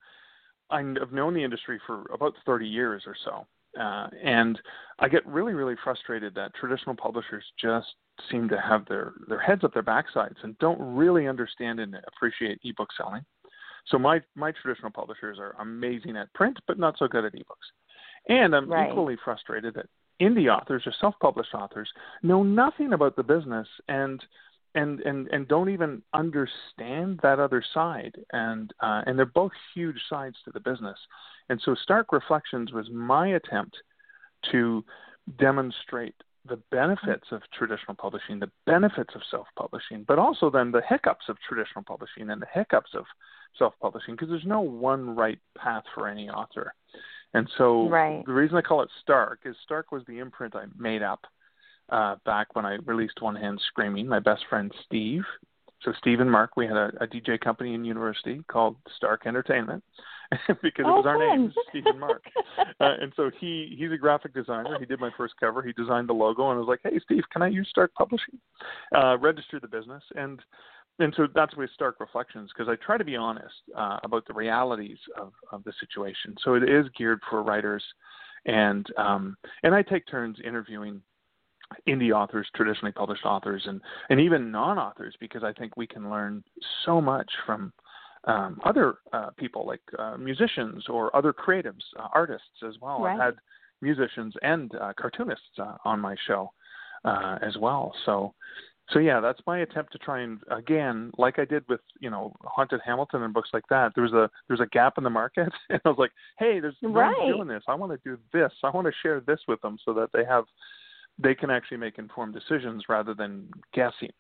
i've 0.70 1.12
known 1.12 1.34
the 1.34 1.44
industry 1.44 1.80
for 1.88 2.04
about 2.14 2.34
30 2.46 2.68
years 2.68 3.04
or 3.08 3.16
so 3.26 3.46
uh, 3.80 4.08
and 4.24 4.60
I 5.00 5.08
get 5.10 5.26
really, 5.26 5.54
really 5.54 5.76
frustrated 5.84 6.34
that 6.36 6.54
traditional 6.56 6.96
publishers 6.96 7.44
just 7.60 7.88
seem 8.32 8.50
to 8.50 8.60
have 8.60 8.86
their, 8.88 9.14
their 9.28 9.40
heads 9.40 9.64
up 9.64 9.74
their 9.74 9.84
backsides 9.84 10.36
and 10.44 10.58
don't 10.60 10.80
really 10.80 11.28
understand 11.28 11.80
and 11.80 11.96
appreciate 12.08 12.60
ebook 12.64 12.90
selling. 12.98 13.24
So 13.88 13.98
my 13.98 14.22
my 14.36 14.52
traditional 14.52 14.92
publishers 14.92 15.38
are 15.40 15.56
amazing 15.60 16.18
at 16.18 16.34
print, 16.34 16.58
but 16.68 16.78
not 16.78 16.98
so 16.98 17.08
good 17.08 17.26
at 17.26 17.34
ebooks. 17.34 17.70
And 18.28 18.56
I'm 18.56 18.70
Right. 18.70 18.90
equally 18.90 19.18
frustrated 19.24 19.74
that 19.76 19.88
indie 20.22 20.54
authors 20.54 20.84
or 20.86 20.94
self-published 21.00 21.54
authors 21.54 21.90
know 22.22 22.44
nothing 22.44 22.94
about 22.94 23.16
the 23.16 23.24
business 23.24 23.68
and 23.88 24.24
and 24.76 25.00
and 25.02 25.28
and 25.30 25.48
don't 25.48 25.70
even 25.70 26.02
understand 26.14 27.20
that 27.24 27.40
other 27.40 27.64
side. 27.74 28.16
And 28.32 28.74
uh, 28.82 29.02
and 29.06 29.18
they're 29.18 29.26
both 29.26 29.52
huge 29.74 30.00
sides 30.10 30.38
to 30.46 30.52
the 30.52 30.60
business. 30.60 30.98
And 31.50 31.60
so 31.64 31.76
stark 31.76 32.12
reflections 32.12 32.72
was 32.72 32.90
my 32.92 33.30
attempt 33.30 33.78
to 34.52 34.84
demonstrate 35.38 36.16
the 36.48 36.58
benefits 36.72 37.26
of 37.32 37.42
traditional 37.58 37.96
publishing 37.96 38.40
the 38.40 38.50
benefits 38.66 39.14
of 39.14 39.22
self-publishing 39.30 40.06
but 40.08 40.18
also 40.18 40.50
then 40.50 40.72
the 40.72 40.82
hiccups 40.88 41.26
of 41.28 41.38
traditional 41.48 41.84
publishing 41.84 42.30
and 42.30 42.42
the 42.42 42.48
hiccups 42.54 42.92
of 42.96 43.04
self-publishing 43.58 44.16
because 44.16 44.30
there's 44.30 44.46
no 44.46 44.62
one 44.62 45.16
right 45.16 45.40
path 45.58 45.84
for 45.94 46.08
any 46.08 46.30
author. 46.30 46.74
And 47.34 47.48
so 47.58 47.88
Right. 47.90 48.26
the 48.26 48.34
reason 48.34 48.58
i 48.58 48.62
call 48.62 48.82
it 48.82 48.90
stark 49.02 49.42
is 49.46 49.56
stark 49.64 49.92
was 49.92 50.04
the 50.08 50.20
imprint 50.20 50.56
i 50.56 50.66
made 50.78 51.04
up 51.04 51.26
uh, 51.92 52.16
back 52.26 52.56
when 52.56 52.66
I 52.66 52.78
released 52.86 53.22
One 53.22 53.36
Hand 53.36 53.60
Screaming, 53.68 54.08
my 54.08 54.20
best 54.20 54.44
friend 54.50 54.72
Steve. 54.86 55.24
So 55.82 55.94
Steve 55.98 56.20
and 56.20 56.30
Mark, 56.30 56.58
we 56.58 56.68
had 56.68 56.76
a, 56.76 56.92
a 57.02 57.08
DJ 57.08 57.40
company 57.40 57.74
in 57.74 57.86
university 57.86 58.44
called 58.52 58.76
Stark 58.98 59.26
Entertainment 59.26 59.82
because 60.62 60.86
it 60.86 60.86
Oh, 60.86 60.98
was 60.98 61.06
our 61.06 61.18
fun. 61.18 61.42
names, 61.42 61.54
Steve 61.70 61.86
and 61.88 62.00
Mark. 62.00 62.24
uh, 62.82 62.96
and 63.00 63.14
so 63.16 63.32
he 63.40 63.76
he's 63.78 63.92
a 63.92 63.98
graphic 63.98 64.34
designer. 64.34 64.78
He 64.80 64.86
did 64.86 65.00
my 65.00 65.10
first 65.18 65.36
cover. 65.40 65.62
He 65.62 65.72
designed 65.74 66.10
the 66.10 66.14
logo, 66.14 66.50
and 66.50 66.58
I 66.58 66.60
was 66.60 66.68
like, 66.68 66.82
"Hey, 66.84 67.00
Steve, 67.04 67.24
can 67.32 67.42
I 67.42 67.48
use 67.48 67.68
Stark 67.70 67.94
Publishing? 67.94 68.40
Uh, 68.94 69.18
register 69.18 69.60
the 69.60 69.68
business." 69.68 70.04
And 70.16 70.42
and 71.00 71.14
so 71.16 71.28
that's 71.34 71.56
with 71.56 71.70
Stark 71.74 72.00
Reflections 72.00 72.52
because 72.54 72.70
I 72.70 72.76
try 72.86 72.98
to 72.98 73.06
be 73.06 73.16
honest 73.16 73.56
uh, 73.76 74.00
about 74.04 74.28
the 74.28 74.34
realities 74.34 74.98
of, 75.18 75.32
of 75.52 75.64
the 75.64 75.72
situation. 75.80 76.36
So 76.44 76.56
it 76.56 76.64
is 76.64 76.88
geared 76.98 77.22
for 77.30 77.42
writers, 77.42 77.84
and 78.46 78.86
um, 78.98 79.38
and 79.64 79.74
I 79.74 79.82
take 79.82 80.06
turns 80.08 80.38
interviewing 80.44 81.02
indie 81.88 82.12
authors, 82.12 82.48
traditionally 82.56 82.92
published 82.92 83.26
authors, 83.26 83.64
and 83.66 83.82
and 84.10 84.20
even 84.20 84.52
non-authors 84.52 85.16
because 85.20 85.44
I 85.44 85.54
think 85.54 85.78
we 85.78 85.88
can 85.88 86.10
learn 86.10 86.44
so 86.86 87.00
much 87.02 87.30
from 87.46 87.74
um, 88.26 88.60
other 88.66 88.96
uh, 89.14 89.30
people 89.38 89.66
like 89.66 89.82
uh, 89.98 90.18
musicians 90.18 90.86
or 90.90 91.16
other 91.16 91.34
creatives, 91.34 91.84
uh, 91.98 92.08
artists 92.14 92.64
as 92.68 92.76
well. 92.82 93.02
Right. 93.02 93.14
I've 93.14 93.20
had 93.20 93.36
musicians 93.82 94.34
and 94.42 94.74
uh, 94.76 94.94
cartoonists 95.00 95.58
uh, 95.58 95.76
on 95.86 96.00
my 96.00 96.16
show 96.28 96.52
uh, 97.06 97.38
as 97.42 97.58
well. 97.58 97.94
So. 98.06 98.34
So 98.92 98.98
yeah, 98.98 99.20
that's 99.20 99.40
my 99.46 99.60
attempt 99.60 99.92
to 99.92 100.00
try 100.00 100.22
and 100.22 100.40
again, 100.50 101.12
like 101.20 101.38
I 101.38 101.46
did 101.46 101.64
with 101.70 101.80
you 102.00 102.10
know 102.10 102.34
Haunted 102.44 102.82
Hamilton 102.84 103.22
and 103.22 103.32
books 103.32 103.52
like 103.54 103.66
that. 103.70 103.92
There 103.94 104.04
was 104.04 104.14
a 104.14 104.32
there's 104.48 104.62
a 104.62 104.66
gap 104.66 104.98
in 104.98 105.04
the 105.04 105.12
market, 105.12 105.54
and 105.70 105.80
I 105.86 105.90
was 105.90 106.00
like, 106.00 106.10
hey, 106.40 106.60
there's 106.60 106.76
no 106.82 106.90
Right. 106.90 107.28
doing 107.28 107.48
this. 107.48 107.62
I 107.68 107.76
want 107.76 107.92
to 107.92 108.00
do 108.04 108.18
this. 108.34 108.52
I 108.64 108.72
want 108.72 108.88
to 108.88 108.94
share 109.04 109.20
this 109.20 109.42
with 109.48 109.62
them 109.62 109.78
so 109.86 109.94
that 109.94 110.10
they 110.12 110.26
have 110.26 110.46
they 111.22 111.36
can 111.36 111.50
actually 111.50 111.78
make 111.78 111.98
informed 111.98 112.34
decisions 112.34 112.84
rather 112.90 113.14
than 113.14 113.50
guessing 113.74 114.12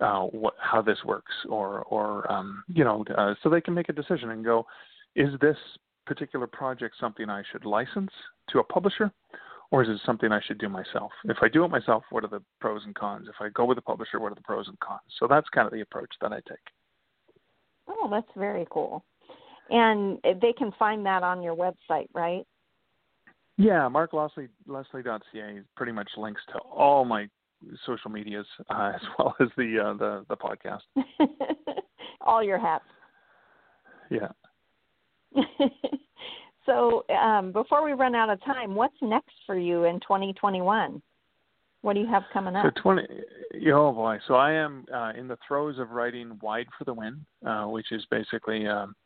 uh, 0.00 0.22
what 0.22 0.54
how 0.60 0.80
this 0.80 0.98
works 1.04 1.32
or 1.48 1.82
or 1.84 2.30
um, 2.30 2.62
you 2.68 2.84
know 2.84 3.04
uh, 3.16 3.34
so 3.42 3.48
they 3.48 3.60
can 3.60 3.74
make 3.74 3.88
a 3.88 3.92
decision 3.92 4.30
and 4.30 4.44
go 4.44 4.66
is 5.16 5.30
this 5.40 5.56
particular 6.06 6.46
project 6.46 6.94
something 7.00 7.28
I 7.28 7.42
should 7.50 7.64
license 7.64 8.10
to 8.50 8.60
a 8.60 8.64
publisher 8.64 9.12
or 9.70 9.82
is 9.82 9.88
it 9.90 10.00
something 10.06 10.32
I 10.32 10.40
should 10.46 10.58
do 10.58 10.68
myself 10.68 11.12
if 11.24 11.36
I 11.42 11.48
do 11.48 11.64
it 11.64 11.68
myself 11.68 12.04
what 12.10 12.24
are 12.24 12.28
the 12.28 12.42
pros 12.60 12.82
and 12.84 12.94
cons 12.94 13.26
if 13.28 13.34
I 13.40 13.50
go 13.50 13.64
with 13.64 13.78
a 13.78 13.82
publisher 13.82 14.20
what 14.20 14.32
are 14.32 14.36
the 14.36 14.40
pros 14.42 14.68
and 14.68 14.78
cons 14.80 15.00
so 15.18 15.26
that's 15.26 15.48
kind 15.50 15.66
of 15.66 15.72
the 15.72 15.82
approach 15.82 16.10
that 16.20 16.32
I 16.32 16.40
take 16.48 16.58
Oh, 17.88 18.08
that's 18.10 18.28
very 18.36 18.66
cool. 18.70 19.04
And 19.70 20.18
they 20.22 20.52
can 20.52 20.72
find 20.78 21.04
that 21.06 21.22
on 21.22 21.42
your 21.42 21.54
website, 21.54 22.08
right? 22.14 22.46
Yeah 23.58 23.86
Mark 23.88 24.12
Leslie 24.14 24.48
Leslie.ca 24.66 25.60
pretty 25.76 25.92
much 25.92 26.08
links 26.16 26.40
to 26.52 26.58
all 26.60 27.04
my 27.04 27.28
social 27.84 28.10
medias 28.10 28.46
uh, 28.70 28.92
as 28.94 29.00
well 29.18 29.34
as 29.40 29.48
the 29.56 29.78
uh, 29.78 29.92
the 29.98 30.24
the 30.28 30.36
podcast 30.36 30.82
All 32.22 32.42
your 32.42 32.58
hats. 32.58 32.84
yeah 34.10 34.28
so, 36.66 37.04
um, 37.10 37.52
before 37.52 37.84
we 37.84 37.92
run 37.92 38.14
out 38.14 38.30
of 38.30 38.42
time, 38.44 38.74
what's 38.74 38.96
next 39.02 39.34
for 39.46 39.58
you 39.58 39.84
in 39.84 40.00
2021? 40.00 41.02
What 41.82 41.94
do 41.94 42.00
you 42.00 42.06
have 42.06 42.24
coming 42.32 42.56
up? 42.56 42.64
So 42.64 42.82
twenty, 42.82 43.06
oh 43.72 43.92
boy. 43.92 44.18
So 44.26 44.34
I 44.34 44.52
am 44.52 44.84
uh, 44.92 45.12
in 45.16 45.28
the 45.28 45.38
throes 45.46 45.78
of 45.78 45.90
writing 45.90 46.36
"Wide 46.42 46.66
for 46.76 46.84
the 46.84 46.92
Win," 46.92 47.24
uh, 47.46 47.66
which 47.66 47.92
is 47.92 48.04
basically 48.10 48.66
um, 48.66 48.96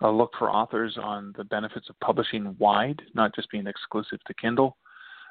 a 0.00 0.10
look 0.10 0.32
for 0.38 0.50
authors 0.50 0.96
on 1.00 1.32
the 1.36 1.44
benefits 1.44 1.88
of 1.88 1.98
publishing 2.00 2.54
wide, 2.58 3.00
not 3.14 3.34
just 3.34 3.50
being 3.50 3.66
exclusive 3.66 4.18
to 4.26 4.34
Kindle, 4.34 4.76